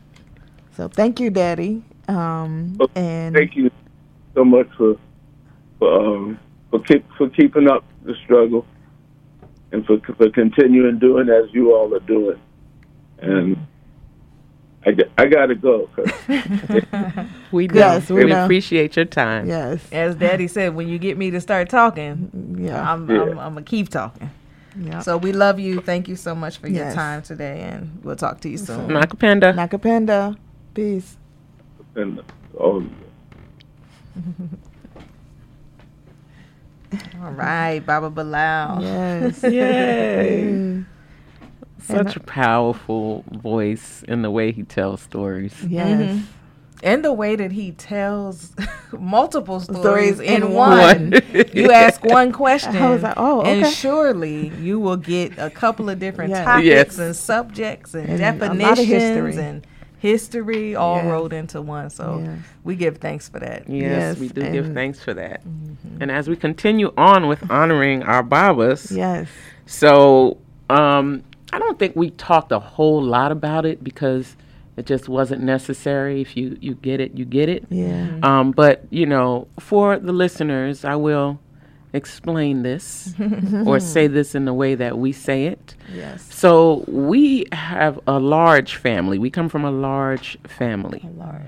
[0.76, 1.82] So thank you, Daddy.
[2.08, 3.70] Um, Well, and Thank you
[4.34, 4.96] so much for
[5.78, 6.38] for um,
[6.70, 8.66] for keep, for keeping up the struggle
[9.72, 12.38] and for for continuing doing as you all are doing.
[13.20, 13.56] And
[14.86, 15.88] I, I gotta go.
[17.52, 17.78] We do.
[17.78, 19.46] Yes, we we appreciate your time.
[19.48, 23.22] yes, as Daddy said, when you get me to start talking, yeah, I'm, Yeah.
[23.22, 24.28] I'm, I'm gonna keep talking.
[24.76, 24.98] yeah.
[25.00, 25.80] So we love you.
[25.80, 28.88] Thank you so much for your time today, and we'll talk to you soon.
[28.88, 29.54] Nakapenda.
[29.54, 30.36] Nakapenda,
[30.74, 31.16] peace.
[31.94, 32.20] and
[32.58, 32.84] oh,
[37.22, 38.82] All right, Baba Bilal.
[38.82, 39.42] Yes.
[39.48, 40.84] Yay.
[41.80, 45.54] Such a powerful voice in the way he tells stories.
[45.64, 46.00] yes.
[46.00, 46.24] Mm-hmm.
[46.82, 48.52] And the way that he tells
[48.92, 51.10] multiple stories, Stories in, in one.
[51.12, 51.22] one.
[51.54, 53.72] you ask one question, I was like, oh, and okay.
[53.72, 56.44] surely you will get a couple of different Yes.
[56.44, 56.98] topics Yes.
[56.98, 59.36] and subjects and, And a lot of definitions history.
[59.42, 59.66] and
[60.08, 61.06] history all Yes.
[61.06, 61.88] rolled into one.
[61.88, 62.38] So Yes.
[62.62, 63.68] we give thanks for that.
[63.68, 65.40] Yes, Yes, we do give thanks for that.
[65.98, 69.28] And as we continue on with honoring our Babas, Yes.
[69.64, 70.36] so
[70.68, 71.22] um,
[71.54, 74.36] I don't think we talked a whole lot about it because
[74.76, 76.20] it just wasn't necessary.
[76.20, 77.64] If you, you get it, you get it.
[77.70, 78.08] Yeah.
[78.22, 81.38] Um, but, you know, for the listeners, I will
[81.94, 83.14] explain this
[83.64, 85.74] or say this in the way that we say it.
[85.92, 86.26] Yes.
[86.34, 89.18] So we have a large family.
[89.18, 91.08] We come from a large family.
[91.16, 91.42] Large.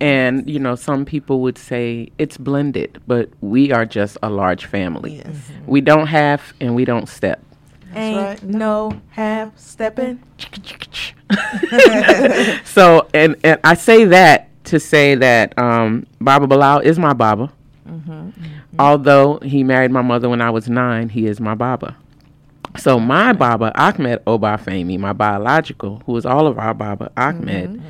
[0.00, 4.64] And, you know, some people would say it's blended, but we are just a large
[4.64, 5.16] family.
[5.16, 5.26] Yes.
[5.26, 5.66] Mm-hmm.
[5.66, 7.42] We don't have and we don't step.
[7.94, 8.42] Ain't right.
[8.44, 10.22] no half stepping.
[12.64, 17.50] so, and, and I say that to say that um, Baba Bilal is my Baba.
[17.88, 18.12] Mm-hmm.
[18.12, 18.57] Mm-hmm.
[18.78, 21.96] Although he married my mother when I was nine, he is my Baba.
[22.76, 27.82] So my Baba, Ahmed Obafemi, my biological, who is all of our Baba, Ahmed,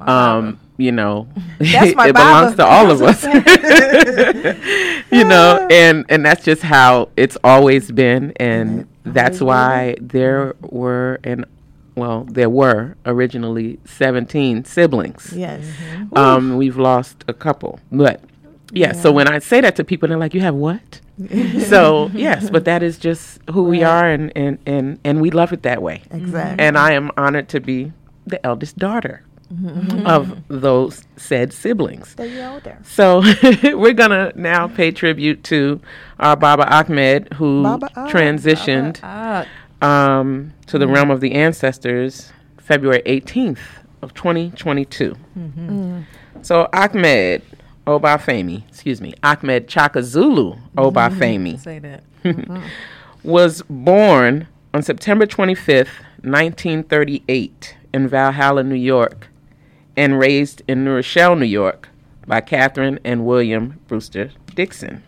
[0.00, 1.28] um, you know,
[1.58, 2.56] That's my it belongs Baba.
[2.56, 3.22] to all of us.
[5.12, 11.20] you know, and and that's just how it's always been, and that's why there were
[11.22, 11.44] and
[11.94, 15.32] well, there were originally seventeen siblings.
[15.36, 15.64] Yes.
[16.14, 18.20] Um, we've lost a couple, but
[18.72, 21.00] yeah, So when I say that to people, they're like, "You have what?"
[21.66, 25.52] so yes, but that is just who we are, and and and and we love
[25.52, 26.02] it that way.
[26.10, 26.64] Exactly.
[26.64, 27.92] And I am honored to be
[28.26, 29.22] the eldest daughter
[30.06, 32.14] of those said siblings.
[32.84, 33.22] So
[33.62, 35.80] we're gonna now pay tribute to
[36.18, 39.46] our Baba Ahmed, who Baba transitioned Ah,
[39.82, 43.58] um, to the realm of the ancestors February 18th
[44.00, 45.16] of 2022.
[46.40, 47.42] So Ahmed
[47.86, 52.04] Obafemi, excuse me, Ahmed Chaka Zulu Obafemi say that.
[52.22, 52.60] Mm-hmm.
[53.24, 55.88] was born on September 25th,
[56.22, 59.26] 1938 in Valhalla, New York,
[59.96, 61.88] and raised in New Rochelle, New York
[62.26, 65.02] by Catherine and William Brewster Dixon.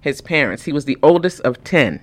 [0.00, 2.00] His parents, he was the oldest of 10.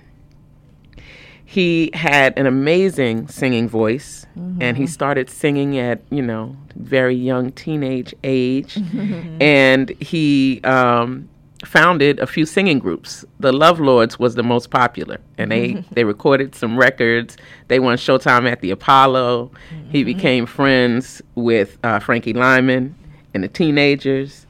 [1.54, 4.26] He had an amazing singing voice,
[4.60, 8.76] and he started singing at, you know, very young teenage age.
[9.40, 11.28] and he um,
[11.64, 13.24] founded a few singing groups.
[13.38, 17.36] The Love Lords was the most popular, and they, they recorded some records.
[17.68, 19.52] They won Showtime at the Apollo.
[19.90, 22.96] He became friends with uh, Frankie Lymon
[23.32, 24.48] and the teenagers,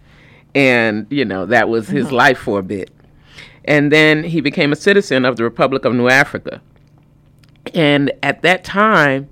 [0.54, 2.90] and, you know, that was his life for a bit.
[3.66, 6.62] And then he became a citizen of the Republic of New Africa.
[7.74, 9.28] And at that time,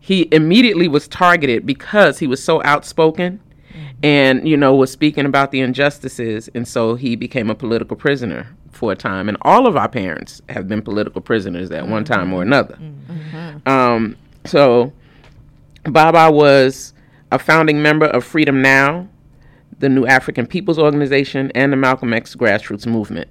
[0.00, 3.86] he immediately was targeted because he was so outspoken mm-hmm.
[4.02, 6.48] and, you know, was speaking about the injustices.
[6.54, 9.28] And so he became a political prisoner for a time.
[9.28, 12.52] And all of our parents have been political prisoners at one time or mm-hmm.
[12.52, 12.74] another.
[12.76, 13.68] Mm-hmm.
[13.68, 14.92] Um, so
[15.84, 16.94] Baba was
[17.30, 19.08] a founding member of Freedom Now,
[19.78, 23.28] the New African People's Organization, and the Malcolm X grassroots movement.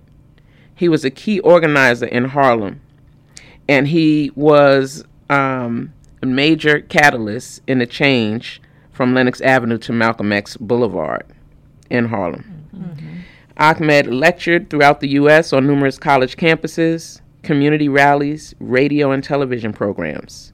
[0.74, 2.82] He was a key organizer in Harlem
[3.72, 8.62] and he was um, a major catalyst in the change
[8.92, 11.26] from Lenox Avenue to Malcolm X Boulevard
[11.90, 13.24] in Harlem.
[13.56, 15.54] Ahmed lectured throughout the U.S.
[15.54, 20.52] on numerous college campuses, community rallies, radio, and television programs.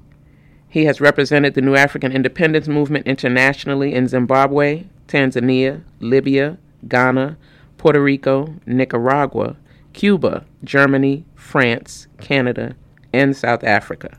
[0.70, 7.36] He has represented the New African Independence Movement internationally in Zimbabwe, Tanzania, Libya, Ghana,
[7.80, 9.55] Puerto Rico, Nicaragua,
[9.93, 12.76] Cuba, Germany, France, Canada,
[13.14, 14.18] and South Africa.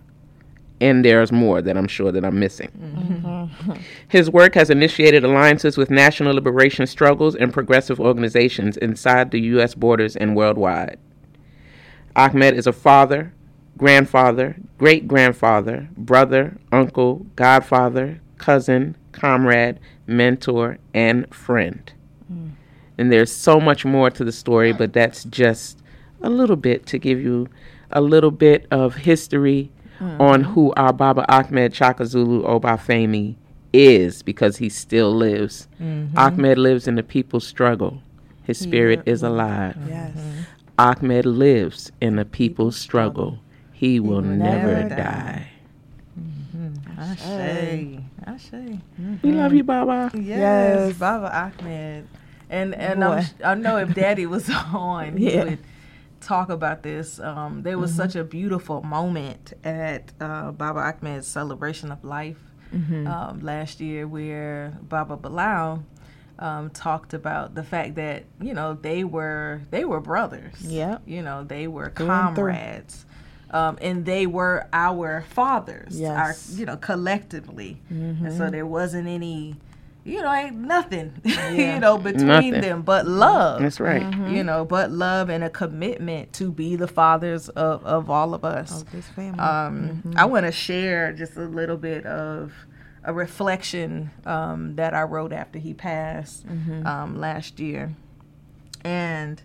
[0.80, 2.70] And there's more that I'm sure that I'm missing.
[2.78, 3.72] Mm-hmm.
[4.08, 9.74] His work has initiated alliances with national liberation struggles and progressive organizations inside the U.S.
[9.74, 10.98] borders and worldwide.
[12.14, 13.32] Ahmed is a father,
[13.76, 21.92] grandfather, great grandfather, brother, uncle, godfather, cousin, comrade, mentor, and friend.
[22.32, 22.52] Mm.
[22.98, 25.78] And there's so much more to the story, but that's just
[26.22, 27.48] a little bit to give you
[27.90, 29.70] a little bit of history
[30.00, 30.20] mm-hmm.
[30.20, 33.36] on who our Baba Ahmed Chaka Zulu Obafemi
[33.72, 35.68] is because he still lives.
[35.80, 36.16] Mm-hmm.
[36.18, 38.02] Ahmed lives in the people's struggle.
[38.44, 39.74] His spirit is alive.
[39.74, 39.88] Mm-hmm.
[39.88, 40.16] Yes.
[40.78, 43.38] Ahmed lives in the people's struggle.
[43.72, 45.48] He will never never die.
[46.98, 48.00] Ashe.
[48.26, 48.80] Ashe.
[49.22, 50.10] We love you, Baba.
[50.14, 50.96] Yes, Yes.
[50.96, 52.08] Baba Ahmed.
[52.50, 55.44] And and I'm, I know if Daddy was on, he Yeah.
[55.44, 55.58] would
[56.20, 57.20] talk about this.
[57.20, 62.38] Um, there was such a beautiful moment at uh, Baba Ahmed's celebration of life
[62.72, 65.82] um, last year, where Baba Bilal
[66.38, 70.54] um, talked about the fact that you know they were they were brothers.
[70.60, 71.02] Yep.
[71.06, 73.04] You know they were comrades.
[73.50, 76.50] Um, and they were our fathers, Yes.
[76.52, 79.56] our you know collectively, and so there wasn't any,
[80.08, 82.60] you know, ain't nothing, you know, between Nothing.
[82.60, 83.60] them but love.
[83.60, 84.02] That's right.
[84.30, 88.44] You know, but love and a commitment to be the fathers of, of all of
[88.44, 88.82] us.
[88.82, 89.38] Of this family.
[89.38, 92.52] Um, I want to share just a little bit of
[93.04, 96.44] a reflection um, that I wrote after he passed
[96.84, 97.94] um, last year.
[98.84, 99.40] And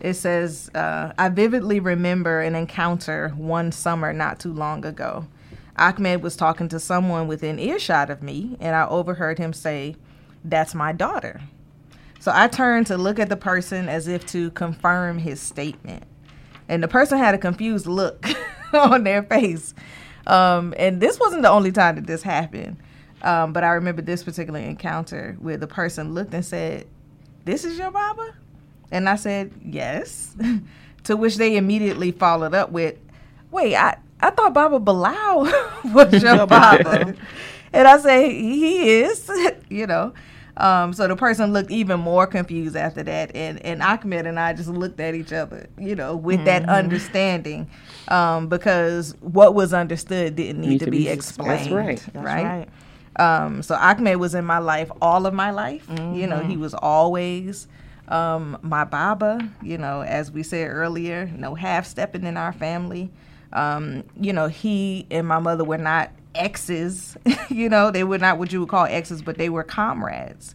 [0.00, 5.26] it says, uh, I vividly remember an encounter one summer not too long ago.
[5.78, 9.96] Ahmed was talking to someone within earshot of me, and I overheard him say,
[10.48, 11.40] That's my daughter.
[12.20, 16.04] So I turned to look at the person as if to confirm his statement.
[16.68, 18.26] And the person had a confused look
[18.72, 19.74] on their face.
[20.26, 22.78] Um, and this wasn't the only time that this happened.
[23.22, 26.86] Um, but I remember this particular encounter where the person looked and said,
[27.44, 28.34] This is your Baba?
[28.90, 30.36] And I said, Yes.
[31.04, 32.96] to which they immediately followed up with,
[33.50, 35.48] Wait, I, I thought Baba Bilal
[35.92, 37.14] was your Baba.
[37.72, 39.30] and I say, He is,
[39.68, 40.12] you know.
[40.58, 44.54] Um, so the person looked even more confused after that, and and Ahmed and I
[44.54, 47.68] just looked at each other, you know, with that understanding,
[48.08, 51.72] um, because what was understood didn't need, to, be, explained.
[51.72, 52.02] right.
[52.12, 52.68] That's right.
[53.18, 55.86] Um, so Ahmed was in my life all of my life.
[55.90, 57.68] You know, he was always
[58.08, 59.38] um, my Baba.
[59.62, 63.10] You know, as we said earlier, no half stepping in our family.
[63.52, 67.16] Um, you know, he and my mother were not exes.
[67.50, 70.54] you know, they were not what you would call exes, but they were comrades.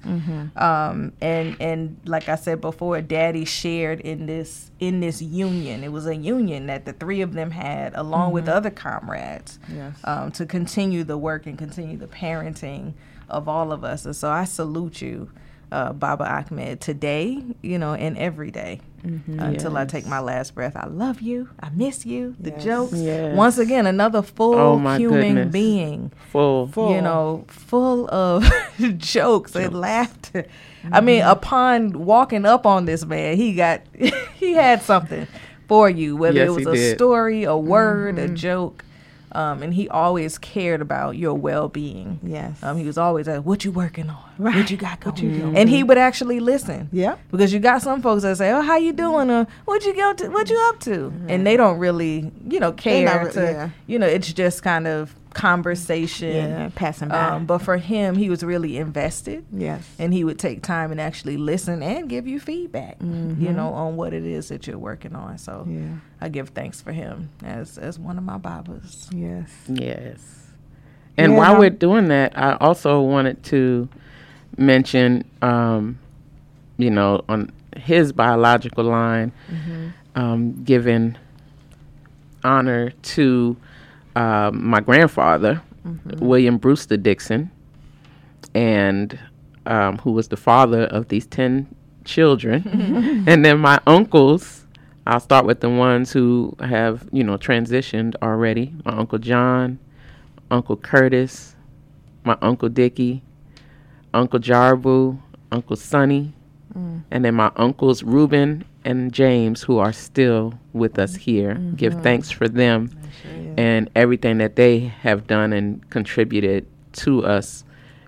[0.56, 5.84] Um, and and like I said before, Daddy shared in this in this union.
[5.84, 9.96] It was a union that the three of them had, along with other comrades Yes.
[10.04, 12.94] um, to continue the work and continue the parenting
[13.30, 14.06] of all of us.
[14.06, 15.32] And so I salute you,
[15.72, 19.39] uh, Baba Ahmed, today, you know, and every day mm-hmm.
[19.39, 20.76] until I take my last breath.
[20.76, 21.49] I love you.
[21.59, 22.36] I miss you.
[22.39, 22.63] The Yes.
[22.63, 22.93] jokes.
[22.93, 23.36] Yes.
[23.36, 25.51] Once again, another full Oh, human goodness.
[25.53, 26.67] being Full.
[26.67, 26.93] Full.
[26.93, 28.43] you know, full of
[28.97, 30.45] jokes and laughter.
[30.91, 31.30] I mean, mm-hmm.
[31.32, 33.82] upon walking up on this man, he got
[34.36, 35.28] he had something
[35.67, 36.97] for you, whether Yes, it was a did.
[36.97, 38.36] story, a word, a mm-hmm.
[38.36, 38.84] joke.
[39.34, 42.20] Um, and he always cared about your well being.
[42.24, 42.62] Yes.
[42.64, 44.18] Um, he was always like, "What you working on?
[44.38, 44.70] What Right.
[44.70, 45.58] you got going?" What you doing?
[45.58, 46.90] And he would actually listen.
[46.92, 47.16] Yeah.
[47.32, 50.14] Because you got some folks that say, "Oh, how you doing?" Or "What you go
[50.14, 50.30] to?
[50.30, 53.42] What you up to?" And they don't really, you know, care to.
[53.42, 53.70] yeah.
[53.88, 56.36] You know, it's just kind of conversation.
[56.36, 56.70] Yeah.
[56.76, 57.20] Passing by.
[57.30, 59.88] Um, but for him, he was really invested, yes.
[60.00, 63.44] and he would take time and actually listen and give you feedback, Mm-hmm.
[63.46, 65.38] you know, on what it is that you're working on.
[65.38, 65.96] So Yeah.
[66.20, 69.10] I give thanks for him as as one of my babas.
[69.14, 69.50] Yes.
[69.68, 70.20] Yes.
[71.18, 71.60] And Yeah, while no.
[71.60, 73.90] we're doing that, I also wanted to
[74.58, 75.98] mention, um,
[76.78, 79.32] you know, on his biological line,
[80.16, 81.18] um, giving
[82.44, 83.56] honor to
[84.16, 85.62] um, my grandfather,
[86.20, 87.51] William Brewster Dixon,
[88.53, 89.18] and
[89.66, 91.68] um, who was the father of these 10
[92.05, 93.24] children.
[93.28, 94.66] and then my uncles,
[95.05, 98.74] I'll start with the ones who have, you know, transitioned already.
[98.86, 99.80] My Uncle John,
[100.49, 101.55] Uncle Curtis,
[102.24, 103.24] my Uncle Dickie,
[104.14, 105.20] Uncle Jarbu,
[105.51, 106.34] Uncle Sonny,
[107.12, 111.56] and then my uncles Reuben and James, who are still with us here.
[111.76, 112.92] Give thanks for them
[113.58, 117.64] and everything that they have done and contributed to us,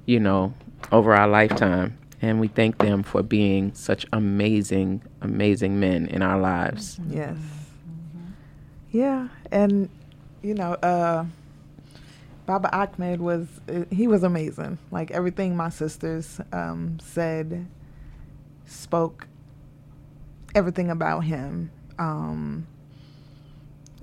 [0.05, 0.53] you know,
[0.91, 1.97] over our lifetime.
[2.21, 6.99] And we thank them for being such amazing, amazing men in our lives.
[7.09, 7.37] Yes.
[8.91, 9.89] Yeah, and
[10.41, 11.25] you know, uh,
[12.45, 14.77] Baba Ahmed was uh, he was amazing.
[14.91, 17.65] Like everything my sisters um, said,
[18.65, 19.27] spoke
[20.55, 21.71] everything about him.
[21.99, 22.67] Um,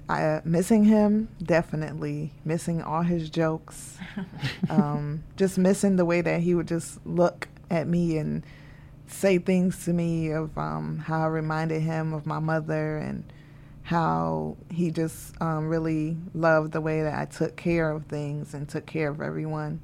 [0.09, 3.97] I uh, missing him definitely missing all his jokes.
[4.71, 8.43] um, just missing the way that he would just look at me and
[9.07, 13.33] say things to me of um, how I reminded him of my mother and
[13.83, 18.69] how he just um, really loved the way that I took care of things and
[18.69, 19.81] took care of everyone.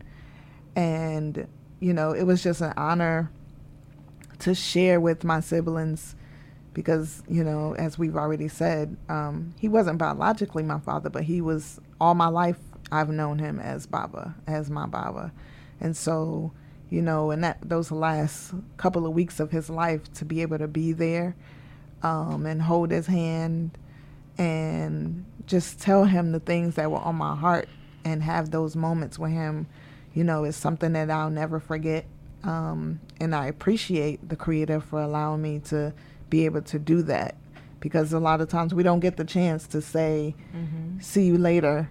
[0.74, 1.46] And,
[1.80, 3.30] you know, it was just an honor
[4.40, 6.14] to share with my siblings
[6.76, 11.40] because, you know, as we've already said, um, he wasn't biologically my father, but he
[11.40, 12.58] was all my life.
[12.92, 15.32] I've known him as Baba, as my Baba.
[15.80, 16.52] And so,
[16.90, 20.58] you know, in that those last couple of weeks of his life, to be able
[20.58, 21.34] to be there
[22.02, 23.78] um, and hold his hand
[24.36, 27.70] and just tell him the things that were on my heart
[28.04, 29.66] and have those moments with him,
[30.12, 32.04] you know, is something that I'll never forget.
[32.44, 35.94] Um, and I appreciate the Creator for allowing me to
[36.30, 37.34] be able to do that.
[37.80, 40.34] Because a lot of times we don't get the chance to say,
[41.00, 41.88] "See you later,"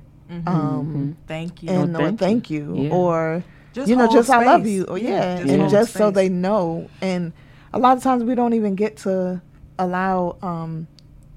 [0.47, 1.69] um, Thank you.
[1.69, 2.89] and Oh, or thank thank you, Yeah.
[2.93, 5.71] or Just you know, hold just I love you, or Yeah, yeah, just and hold
[5.71, 6.89] just so they know.
[7.01, 7.33] And
[7.73, 9.41] a lot of times we don't even get to
[9.77, 10.88] allow um,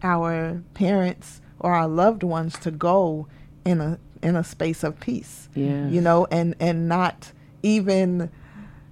[0.03, 3.26] our parents or our loved ones to go
[3.64, 5.88] in a in a space of peace Yeah.
[5.88, 7.32] you know and and not
[7.62, 8.30] even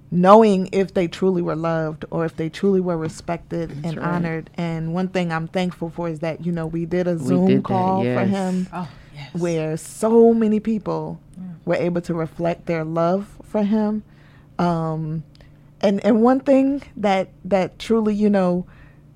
[0.09, 4.07] knowing if they truly were loved or if they truly were respected and right.
[4.07, 4.49] honored.
[4.55, 7.47] And one thing i'm thankful for is that you know we did a We zoom
[7.47, 9.33] did that, call for him Oh, yes.
[9.33, 11.19] where so many people
[11.65, 14.03] were able to reflect their love for him.
[14.57, 15.23] Um
[15.81, 18.65] and and one thing that that truly you know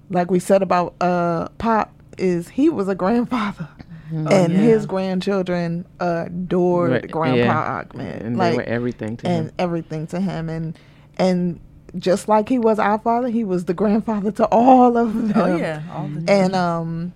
[0.09, 3.69] like we said about uh pop is he was a grandfather
[4.11, 4.47] and Oh, yeah.
[4.47, 7.83] his grandchildren adored Right, grandpa yeah.
[7.93, 9.33] Ahmed And like they were everything to him.
[9.35, 9.53] and him.
[9.59, 10.77] everything to him and
[11.17, 11.59] and
[11.97, 15.55] just like he was our father he was the grandfather to all of them Oh
[15.57, 15.81] yeah.
[15.93, 17.13] All the and um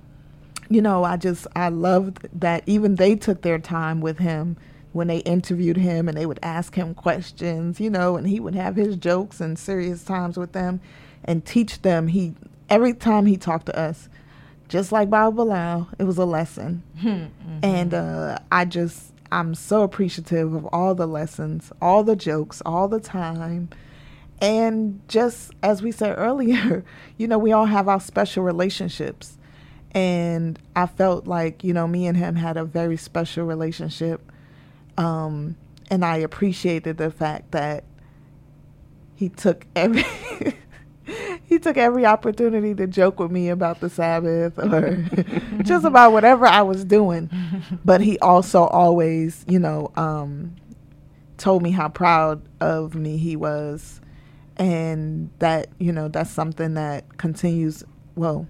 [0.70, 4.58] you know i just i loved that even they took their time with him
[4.93, 8.56] when they interviewed him and they would ask him questions you know and he would
[8.56, 10.80] have his jokes and serious times with them
[11.24, 12.34] and teach them he
[12.70, 14.10] every time he talked to us
[14.70, 16.84] just like Baba Bilal, it was a lesson.
[17.63, 22.88] And uh, I just, I'm so appreciative of all the lessons, all the jokes, all
[22.88, 23.70] the time.
[24.41, 26.84] And just as we said earlier,
[27.18, 29.38] you know, we all have our special relationships.
[29.91, 34.20] And I felt like, you know, me and him had a very special relationship.
[34.97, 35.55] Um,
[35.89, 37.84] and I appreciated the fact that
[39.16, 40.03] he took every
[41.45, 45.06] he took every opportunity to joke with me about the Sabbath or
[45.64, 47.30] just about whatever I was doing.
[47.86, 50.56] But he also always, you know, um,
[51.38, 54.01] told me how proud of me he was
[54.58, 57.84] and that, you know, that's something that continues
[58.16, 58.47] well,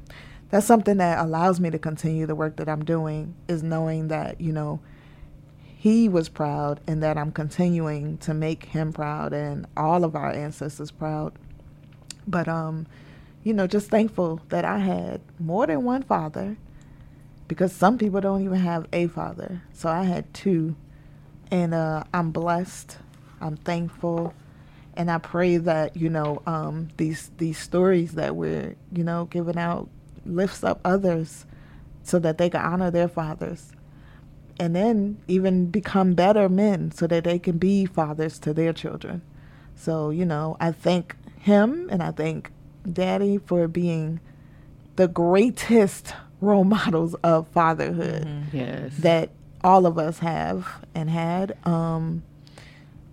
[0.49, 4.39] that's something that allows me to continue the work that I'm doing is knowing that,
[4.39, 4.79] you know,
[5.85, 10.31] he was proud and that I'm continuing to make him proud and all of our
[10.31, 11.33] ancestors proud.
[12.27, 12.87] But um,
[13.43, 16.57] you know, just thankful that I had more than one father
[17.47, 19.61] because some people don't even have a father.
[19.73, 20.75] So I had two.
[21.51, 22.97] And uh, I'm blessed.
[23.39, 24.33] I'm thankful.
[24.95, 29.57] And I pray that, you know, um, these these stories that we're, you know, giving
[29.57, 29.89] out
[30.25, 31.45] lifts up others
[32.01, 33.73] so that they can honor their fathers
[34.59, 39.21] and then even become better men so that they can be fathers to their children.
[39.75, 41.15] So, you know, I thank
[41.45, 42.51] him and I thank
[42.91, 44.19] daddy for being
[44.95, 48.97] the greatest role models of fatherhood Yes.
[48.97, 49.29] that
[49.63, 51.55] all of us have and had.
[51.67, 52.23] Um,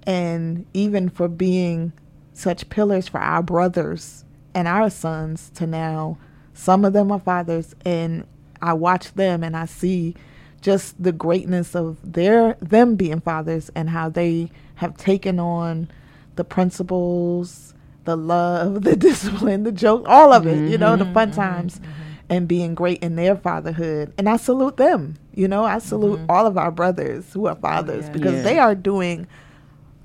[0.05, 1.93] and even for being
[2.33, 4.25] such pillars for our brothers
[4.55, 6.17] and our sons to now,
[6.55, 8.27] some of them are fathers, and
[8.61, 10.15] I watch them and I see
[10.61, 15.89] just the greatness of their them being fathers and how they have taken on
[16.37, 17.75] the principles,
[18.05, 21.53] the love, the discipline, the joke, all of it, you know, the fun mm-hmm, mm-hmm,
[21.55, 21.91] times mm-hmm.
[22.29, 24.13] and being great in their fatherhood.
[24.19, 25.17] And I salute them.
[25.35, 28.13] You know, I salute all of our brothers who are fathers yeah.
[28.13, 28.43] because Yeah.
[28.43, 29.27] they are doing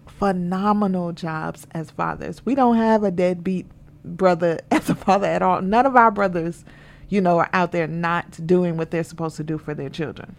[0.07, 2.45] phenomenal jobs as fathers.
[2.45, 3.67] We don't have a deadbeat
[4.03, 5.61] brother as a father at all.
[5.61, 6.63] None of our brothers,
[7.09, 10.35] you know, are out there not doing what they're supposed to do for their children.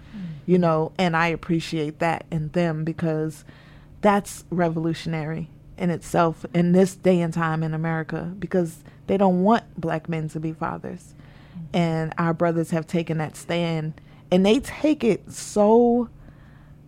[0.46, 3.44] You know, and I appreciate that in them because
[4.00, 9.64] that's revolutionary in itself in this day and time in America because they don't want
[9.80, 11.14] black men to be fathers.
[11.72, 14.00] And our brothers have taken that stand
[14.30, 16.08] and they take it so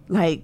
[0.09, 0.43] like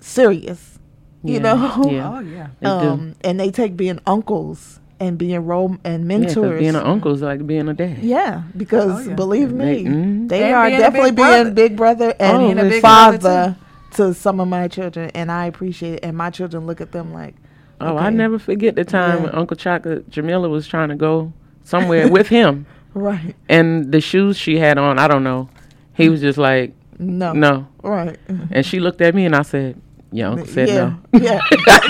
[0.00, 0.78] serious.
[1.24, 1.90] You Yeah, know?
[1.90, 2.10] yeah.
[2.16, 2.46] Oh yeah.
[2.60, 2.70] They do.
[2.90, 6.58] um, and they take being uncles and being role and Yeah, 'cause mentors.
[6.60, 7.98] being an uncle is like being a dad.
[7.98, 9.14] Yeah, because Oh, yeah.
[9.14, 10.28] believe me, They- mhm.
[10.28, 13.56] they are being definitely big being big brother and Oh, Being a big brother, father
[13.92, 16.00] to some of my children, and I appreciate it.
[16.02, 17.34] And my children look at them like,
[17.80, 19.24] Oh, I never forget the time Yeah.
[19.24, 24.36] when Uncle Chocolate Jamila was trying to go somewhere with him, right, and the shoes
[24.36, 25.48] she had on, I don't know.
[25.94, 26.10] He mm.
[26.12, 28.18] was just like, no, no, right,
[28.50, 29.80] and she looked at me and I said,
[30.12, 31.40] "Your uncle said yeah, no." yeah.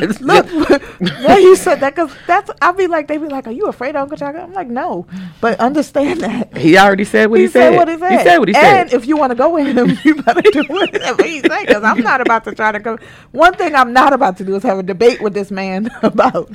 [0.20, 3.66] Look, when you said that, because that's I'll be like, they be like, are you
[3.66, 4.42] afraid of Uncle Chocolate?
[4.42, 5.06] I'm like, no,
[5.40, 6.56] but understand that.
[6.56, 8.18] He already said what he, he said what he said.
[8.18, 8.96] He said what he and said.
[8.98, 11.66] if you want to go with him, you better do whatever he said.
[11.66, 12.98] Because I'm not about to try to go.
[13.32, 16.50] One thing I'm not about to do is have a debate with this man about.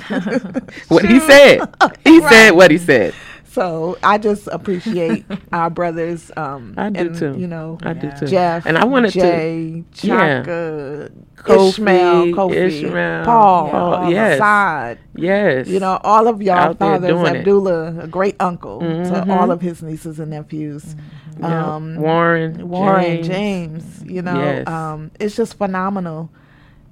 [0.87, 1.61] What he said.
[2.03, 3.13] He said what he said.
[3.51, 6.31] So I just appreciate our brothers.
[6.37, 7.35] Um, I do and, too.
[7.37, 8.27] You know, I do too.
[8.27, 10.43] Jeff and I wanted to Jay, yeah.
[10.43, 14.35] Chaka, Kofi, Ishmael, Kofi, Ishmael, Paul, Paul, Paul yes.
[14.35, 14.99] Assad.
[15.15, 17.39] yes, You know, all of y'all Out fathers, doing it.
[17.39, 19.09] Abdullah, a great uncle Mhm.
[19.25, 20.95] to all of his nieces and nephews.
[21.39, 21.75] Yeah.
[21.75, 23.27] Um, Warren, Warren, James.
[23.27, 24.67] James, you know, Yes.
[24.67, 26.29] um, it's just phenomenal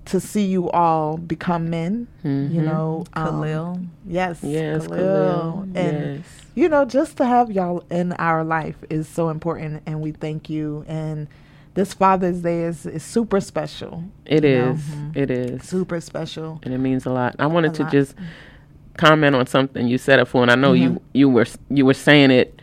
[0.06, 2.08] to see you all become men.
[2.24, 2.52] You Mhm.
[2.66, 3.80] know, um, Khalil.
[4.08, 5.68] yes, Yes, Khalil, Khalil.
[5.76, 6.26] and yes.
[6.56, 10.50] You know, just to have y'all in our life is so important, and we thank
[10.50, 10.84] you.
[10.88, 11.28] And
[11.76, 14.82] this Father's Day is, is super special, It is.
[15.16, 15.64] It is.
[15.64, 16.60] super special.
[16.64, 17.36] and it means a lot.
[17.40, 17.92] I wanted A to lot.
[17.92, 18.16] just
[18.98, 20.94] comment on something you said before, and I know Mm-hmm.
[20.96, 22.62] you you were you were saying it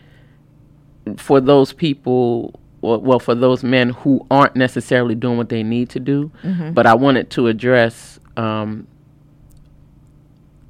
[1.16, 2.58] for those people.
[2.82, 6.72] Well, well, for those men who aren't necessarily doing what they need to do, Mm-hmm.
[6.72, 8.86] but I wanted to address um,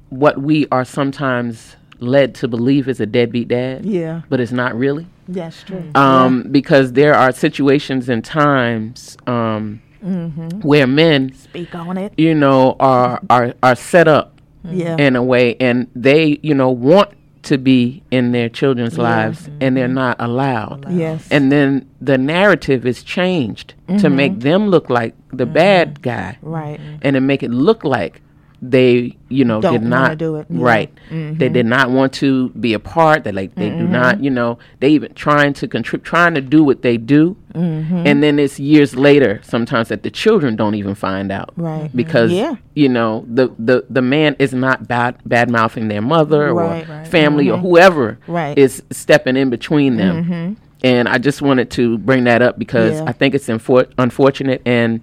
[0.09, 4.75] what we are sometimes led to believe is a deadbeat dad, Yeah, but it's not
[4.75, 5.07] really.
[5.27, 5.83] that's true.
[5.93, 5.97] Mm.
[5.97, 10.59] Um, because there are situations and times um, mm-hmm.
[10.61, 12.13] where men, Speak on it.
[12.17, 14.79] you know, are are are set up mm-hmm.
[14.79, 17.11] Yeah, in a way and they you know want
[17.43, 19.93] to be in their children's lives and they're mm-hmm.
[19.93, 20.91] not allowed.
[20.91, 26.37] Yes, and then the narrative is changed to make them look like the bad guy
[26.41, 26.79] right.
[27.01, 28.21] and to make it look like
[28.61, 30.63] they you know Don't did not do it, yeah.
[30.63, 31.53] right they mm-hmm.
[31.53, 33.91] did not want to be a part they like they do mm-hmm.
[33.91, 38.03] not you know they even trying to contribute trying to do what they do mm-hmm.
[38.07, 41.95] and then it's years later sometimes that the children don't even find out Right.
[41.95, 42.55] because Yeah.
[42.73, 46.87] you know the, the the man is not bad bad mouthing their mother Right.
[46.87, 47.07] or Right.
[47.07, 48.57] family or whoever Right.
[48.57, 53.05] is stepping in between them and i just wanted to bring that up because Yeah.
[53.07, 55.01] i think it's infor- unfortunate and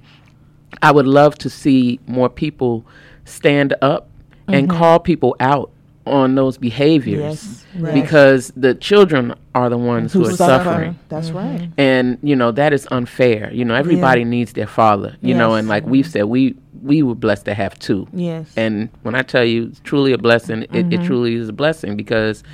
[0.82, 2.84] I would love to see more people
[3.24, 4.08] stand up
[4.48, 4.78] and mm-hmm.
[4.78, 5.70] call people out
[6.06, 7.84] on those behaviors Mm-hmm.
[7.84, 7.94] Yes, right.
[7.94, 10.64] because the children are the ones who, are suffer.
[10.64, 10.98] suffering.
[11.08, 11.36] That's mm-hmm.
[11.36, 11.70] right.
[11.78, 13.52] And you know that is unfair.
[13.52, 15.16] You know everybody needs their father.
[15.22, 18.06] You know, and like we've said, we we were blessed to have two.
[18.12, 18.52] Yes.
[18.56, 20.64] And when I tell you, it's truly a blessing.
[20.64, 21.06] It, it mm-hmm.
[21.06, 22.44] truly is a blessing because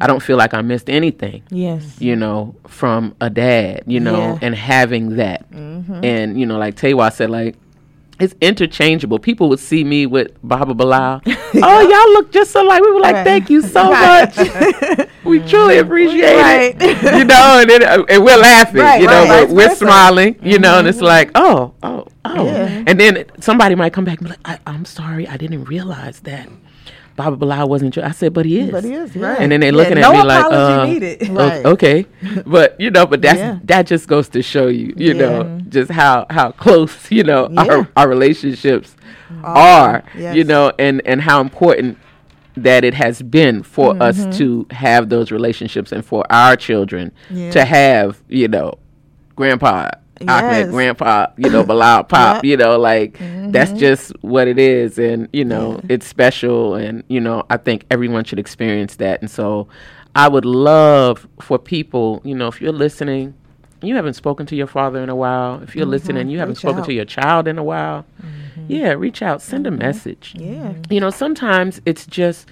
[0.00, 2.00] I don't feel like I missed anything yes.
[2.00, 4.38] you know, from a dad, you know, Yeah.
[4.42, 5.44] and having that.
[5.50, 7.56] And, you know, like Taywa said, like,
[8.20, 9.18] it's interchangeable.
[9.18, 11.22] People would see me with Baba Bilal.
[11.26, 13.24] oh, y'all look just so like we were like, Right.
[13.24, 14.36] thank you so Right.
[14.36, 15.08] much.
[15.24, 16.76] we truly appreciate Right.
[16.80, 17.02] it.
[17.18, 19.28] you know, and then uh, and we're laughing, you know, right.
[19.28, 22.44] but Vice we're smiling, you know, and it's like, oh, oh, oh.
[22.44, 22.84] Yeah.
[22.86, 26.20] And then somebody might come back and be like, I, I'm sorry, I didn't realize
[26.20, 26.48] that.
[27.22, 28.04] Baba Bilal wasn't your.
[28.04, 28.70] I said, but he is.
[28.70, 29.30] But he is, Right.
[29.32, 29.40] right.
[29.42, 31.30] And then they Yeah, looking no at me like, apology uh, needed.
[31.30, 31.66] o- Right.
[31.66, 32.06] okay,
[32.46, 33.58] but you know, but that's Yeah.
[33.64, 37.62] that just goes to show you, you know, just how how close you know Yeah.
[37.64, 38.96] our our relationships
[39.44, 40.04] Are, are,
[40.34, 41.98] you know, and and how important
[42.56, 44.02] that it has been for Mm-hmm.
[44.02, 47.50] us to have those relationships and for our children Yeah.
[47.52, 48.74] to have, you know,
[49.36, 49.90] grandpa.
[50.28, 50.70] Ahmed, Yes.
[50.70, 52.44] grandpa, you know, Bilal, pop, Yep.
[52.44, 53.50] you know, like Mm-hmm.
[53.52, 54.98] that's just what it is.
[54.98, 56.74] And, you know, it's special.
[56.74, 59.20] And, you know, I think everyone should experience that.
[59.22, 59.66] And so
[60.14, 63.34] I would love for people, you know, if you're listening,
[63.82, 66.66] you haven't spoken to your father in a while, if you're listening, you haven't Mm-hmm.
[66.66, 66.86] Reach spoken out.
[66.86, 68.04] to your child in a while,
[68.68, 70.34] yeah, reach out, send a message.
[70.36, 70.74] Yeah.
[70.90, 72.46] You know, sometimes it's just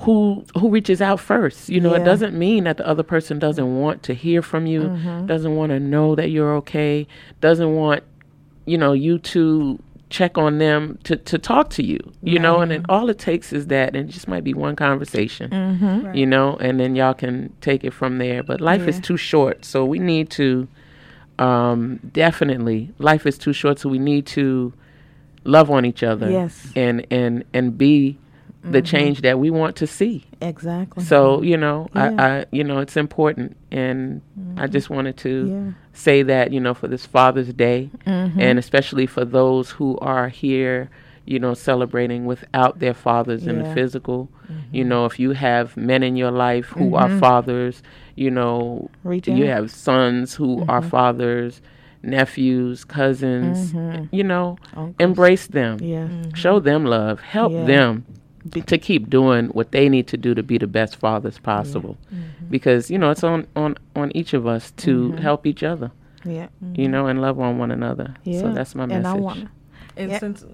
[0.00, 1.68] who who reaches out first.
[1.68, 4.82] You know, it doesn't mean that the other person doesn't want to hear from you,
[4.82, 5.26] Mm-hmm.
[5.26, 7.06] doesn't want to know that you're okay,
[7.40, 8.02] doesn't want,
[8.66, 9.78] you know, you to
[10.08, 13.52] check on them to, to talk to you, you know, and then all it takes
[13.52, 16.14] is that, and it just might be one conversation, Mm-hmm.
[16.14, 18.42] you know, and then y'all can take it from there.
[18.44, 20.68] But life is too short, so we need to,
[21.38, 24.72] um, definitely, life is too short, so we need to
[25.44, 26.70] love on each other, Yes.
[26.76, 28.18] and and and be
[28.72, 30.24] the change that we want to see.
[30.40, 31.04] Exactly.
[31.04, 32.08] So you know, Yeah.
[32.10, 32.20] Mm-hmm.
[32.20, 34.20] I, I you know it's important, and
[34.56, 35.72] I just wanted to Yeah.
[35.92, 38.40] say that you know for this Father's Day, Mm-hmm.
[38.40, 40.90] and especially for those who are here,
[41.24, 43.66] you know, celebrating without their fathers in the Yeah.
[43.68, 43.74] Mm-hmm.
[43.74, 44.28] physical.
[44.72, 47.82] You know, if you have men in your life who are fathers,
[48.14, 50.88] you know, you have sons who are Mm-hmm.
[50.90, 51.60] fathers,
[52.02, 53.74] nephews, cousins.
[54.12, 54.94] You know, Uncles.
[55.00, 56.08] embrace them Yeah.
[56.34, 57.64] show them love help Yeah.
[57.64, 58.04] them
[58.66, 62.46] to keep doing what they need to do to be the best fathers possible Mm-hmm.
[62.50, 65.90] because you know it's on on on each of us to help each other
[66.24, 66.48] Yeah.
[66.74, 68.40] you know and love on one another Yeah.
[68.40, 69.48] so that's my And I message want.
[69.96, 70.18] And Yeah.
[70.18, 70.44] since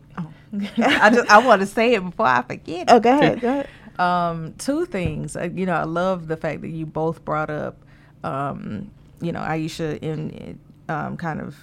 [0.78, 2.86] I just I want to say it before I forget.
[2.88, 3.40] Oh, go ahead.
[3.40, 3.68] Go ahead.
[3.98, 5.36] Um, two things.
[5.36, 7.76] Uh, you know, I love the fact that you both brought up,
[8.24, 8.90] um,
[9.20, 11.56] you know, Aisha in um, kind of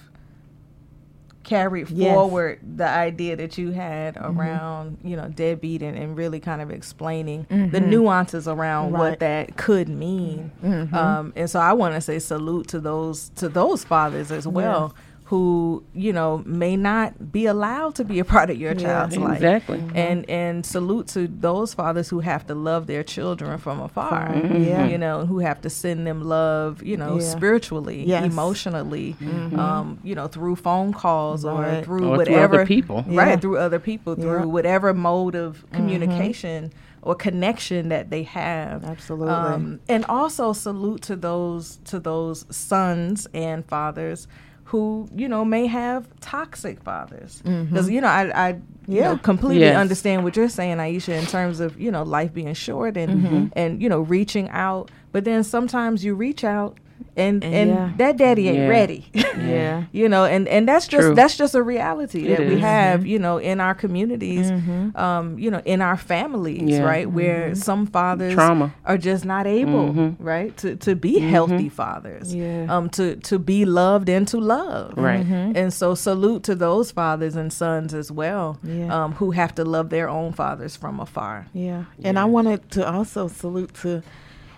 [1.50, 2.14] carried Yes.
[2.14, 4.38] forward the idea that you had Mm-hmm.
[4.40, 8.94] around, you know, deadbeat and, and really kind of explaining the nuances around Mm-hmm.
[8.94, 9.10] Right.
[9.10, 10.52] what that could mean.
[10.64, 10.92] Mhm.
[10.94, 14.94] Um, and so I want to say salute to those to those fathers as well.
[15.30, 18.82] Who you know may not be allowed to be a part of your Yeah.
[18.84, 19.80] child's life, Exactly.
[19.94, 24.28] and and salute to those fathers who have to love their children from afar.
[24.30, 24.66] Mhm.
[24.66, 24.86] Yeah.
[24.88, 27.20] you know, who have to send them love, you know, Yeah.
[27.36, 28.24] spiritually, Yes.
[28.24, 29.16] emotionally,
[29.56, 33.04] um, you know, through phone calls or through Or through whatever other people.
[33.08, 33.20] Yeah.
[33.20, 33.40] right?
[33.40, 34.24] Through other people, Yeah.
[34.24, 36.72] through whatever mode of communication
[37.02, 38.84] or connection that they have.
[38.84, 39.28] Absolutely.
[39.32, 44.26] Um, and also salute to those to those sons and fathers
[44.70, 47.64] who you know may have toxic fathers mm-hmm.
[47.68, 48.48] because you know I, I
[48.86, 49.18] you know Yeah.
[49.18, 49.76] completely Yes.
[49.76, 53.46] understand what you're saying Aisha in terms of you know life being short and mm-hmm.
[53.54, 56.78] and you know reaching out but then sometimes you reach out
[57.16, 57.90] and And and yeah.
[57.98, 58.68] that daddy ain't Yeah.
[58.68, 59.84] ready yeah.
[59.92, 61.14] you know and and that's just True.
[61.14, 62.60] that's just a reality It that we is.
[62.60, 64.96] have you know in our communities Mm-hmm.
[64.96, 66.82] um you know in our families Yeah.
[66.82, 68.72] right where some fathers Trauma.
[68.84, 70.16] are just not able Mhm.
[70.18, 72.66] right to to be healthy fathers Yeah.
[72.68, 75.24] um to to be loved and to love Right.
[75.26, 78.88] and so salute to those fathers and sons as well Yeah.
[79.04, 81.84] um who have to love their own fathers from afar Yeah.
[82.04, 84.02] And I wanted to also salute to,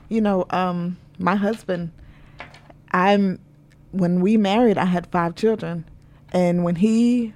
[0.09, 1.90] you know, um, my husband.
[2.93, 3.38] I'm,
[3.93, 5.84] when we married, I had five children.
[6.32, 7.34] And when he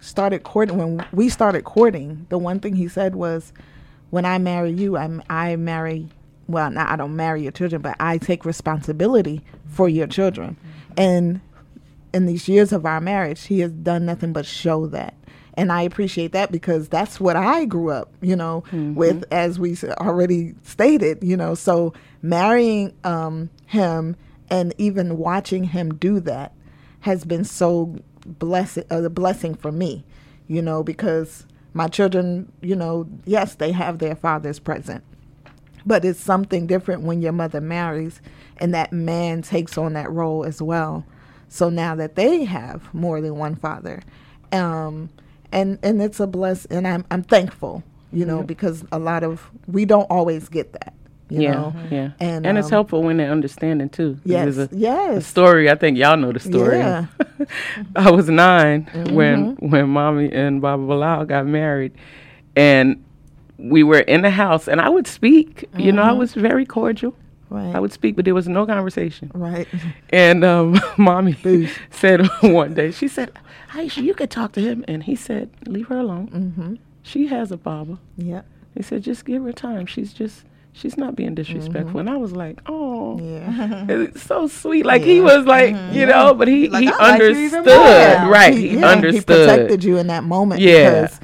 [0.00, 3.52] started courting, when we started courting, the one thing he said was,
[4.10, 6.08] when I marry you, I'm, I marry,
[6.46, 10.56] well, not, I don't marry your children, but I take responsibility for your children.
[10.96, 11.40] And
[12.14, 15.14] in these years of our marriage, he has done nothing but show that.
[15.54, 18.62] And I appreciate that because that's what I grew up, you know,
[18.94, 21.54] with, as we already stated, you know.
[21.54, 21.92] So
[22.22, 24.16] marrying um, him
[24.50, 26.52] and even watching him do that
[27.00, 27.96] has been so
[28.26, 30.04] blessed, uh, a blessing for me,
[30.46, 35.04] you know, because my children, you know, yes, they have their fathers present,
[35.86, 38.20] but it's something different when your mother marries
[38.58, 41.04] and that man takes on that role as well.
[41.48, 44.02] So now that they have more than one father,
[44.52, 45.08] um,
[45.50, 47.82] and and it's a bless, and I'm I'm thankful,
[48.12, 50.92] you know, because a lot of we don't always get that,
[51.30, 51.74] you yeah, know.
[51.90, 54.18] yeah, And, and, it's um, helpful when they're understanding too.
[54.24, 55.70] Yes, a, a yes, story.
[55.70, 56.78] I think y'all know the story.
[56.78, 57.06] Yeah.
[57.96, 59.68] I was 9 when Mm-hmm.
[59.70, 61.92] when mommy and Baba Bilal got married,
[62.56, 63.02] and
[63.58, 65.68] we were in the house, and I would speak.
[65.78, 66.18] You know, I Mm-hmm.
[66.18, 67.14] was very cordial.
[67.50, 69.30] right, I would speak, but there was no conversation.
[69.34, 69.68] right,
[70.10, 71.76] And um, mommy Boosh.
[71.90, 73.32] said one day, she said,
[73.72, 74.84] Aisha, you could talk to him.
[74.88, 76.28] And he said, leave her alone.
[76.28, 77.98] mm-hmm, She has a Baba.
[78.16, 78.42] yeah,
[78.74, 79.86] He said, just give her time.
[79.86, 80.44] She's just,
[80.78, 81.98] she's not being disrespectful.
[82.00, 83.84] And I was like, oh, yeah.
[83.88, 84.86] it's so sweet.
[84.86, 87.66] Like he was like, you know, but he, Like, he I like you even understood.
[87.66, 88.30] more now.
[88.30, 88.54] Right.
[88.54, 89.14] He, yeah, understood.
[89.14, 90.60] He protected you in that moment.
[90.60, 91.02] Yeah.
[91.02, 91.20] Because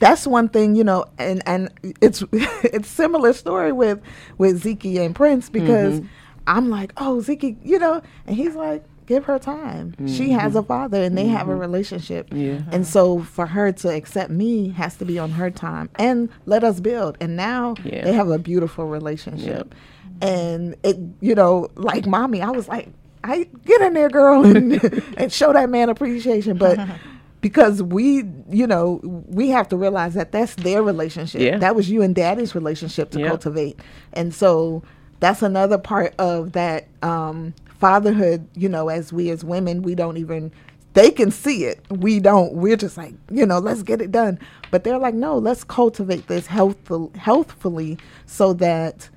[0.00, 1.70] that's one thing, you know, and and
[2.00, 4.00] it's it's similar story with
[4.36, 6.06] with Zeke and Prince because Mm-hmm.
[6.46, 9.94] I'm like, oh Zeke, you know, and he's like, give her time.
[10.06, 12.28] She has a father, and they have a relationship.
[12.28, 12.40] Mm-hmm.
[12.40, 12.60] Yeah.
[12.70, 16.62] And so for her to accept me has to be on her time and let
[16.62, 17.16] us build.
[17.20, 18.04] And now Yeah.
[18.04, 19.74] they have a beautiful relationship.
[20.20, 22.90] And it, you know, like mommy, I was like,
[23.24, 24.72] I get in there, girl, and,
[25.16, 26.58] and show that man appreciation.
[26.58, 26.78] But
[27.40, 31.40] because we, you know, we have to realize that that's their relationship.
[31.40, 31.56] Yeah.
[31.58, 33.28] That was you and daddy's relationship to Yeah.
[33.28, 33.80] cultivate.
[34.12, 34.82] And so
[35.20, 40.16] that's another part of that um, fatherhood, you know, as we as women, we don't
[40.16, 40.52] even
[40.94, 41.80] they can see it.
[41.90, 42.54] We don't.
[42.54, 44.38] We're just like, you know, let's get it done.
[44.70, 49.08] But they're like, no, let's cultivate this healthful, healthfully so that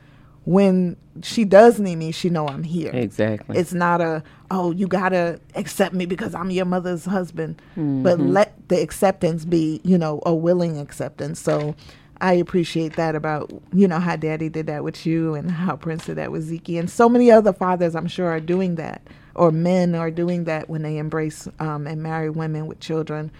[0.45, 2.91] when she does need me, she know I'm here.
[2.93, 3.57] Exactly.
[3.57, 8.27] It's not a oh you gotta accept me because I'm your mother's husband, but mm-hmm.
[8.27, 11.39] let the acceptance be you know a willing acceptance.
[11.39, 11.75] So
[12.21, 16.05] I appreciate that about you know how Daddy did that with you and how Prince
[16.05, 19.01] did that with Zeke and so many other fathers I'm sure are doing that
[19.35, 23.31] or men are doing that when they embrace um, and marry women with children.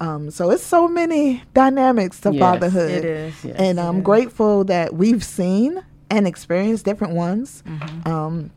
[0.00, 2.40] Um, so it's so many dynamics to Yes.
[2.40, 2.90] fatherhood.
[2.90, 3.44] It is.
[3.44, 3.56] Yes.
[3.56, 7.62] And I'm grateful that we've seen and experienced different ones.
[7.66, 8.08] Mm-hmm.
[8.08, 8.50] Um,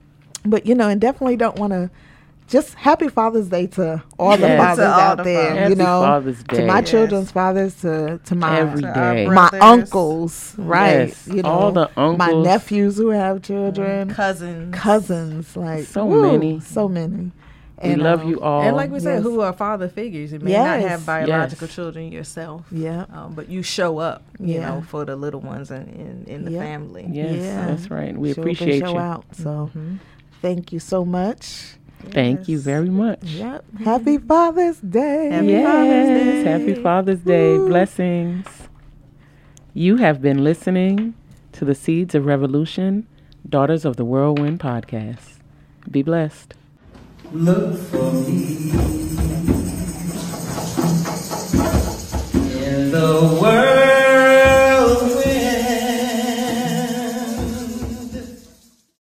[0.46, 1.90] but, you know, and definitely don't want to
[2.48, 4.60] just happy Father's Day to all the Yes.
[4.62, 5.50] fathers To all out the there.
[5.56, 5.70] fathers.
[5.70, 6.90] You know, Father's to my Yes.
[6.90, 11.08] children's fathers, to, to my Every To my uncles, right?
[11.08, 16.06] Yes, You know, all the uncles, my nephews who have children, cousins, cousins, like So
[16.06, 16.60] woo, many.
[16.60, 17.32] so many.
[17.84, 18.62] we love um, you all.
[18.62, 20.32] And like we said, who are father figures?
[20.32, 21.76] You may not have biological Yes.
[21.76, 24.70] children yourself, Yeah, um, but you show up, you Yeah.
[24.70, 26.62] know, for the little ones in, in, in the Yeah.
[26.62, 27.06] family.
[27.12, 27.66] yes, Yeah.
[27.68, 28.16] that's right.
[28.18, 29.00] We Show up and appreciate show you.
[29.00, 29.26] out.
[29.34, 29.98] So Mhm.
[30.42, 31.76] thank you so much.
[32.12, 33.24] Thank you very much.
[33.24, 33.66] Yep.
[33.84, 35.30] Happy Father's Day.
[35.32, 36.44] Happy yes, Father's Day.
[36.44, 37.58] happy Father's Day.
[37.58, 37.68] Woo.
[37.68, 38.46] Blessings.
[39.74, 41.16] You have been listening
[41.54, 43.08] to the Seeds of Revolution,
[43.48, 45.40] Daughters of the Whirlwind podcast.
[45.92, 46.54] Be blessed.
[47.32, 48.72] Look for me
[52.66, 53.95] in the world.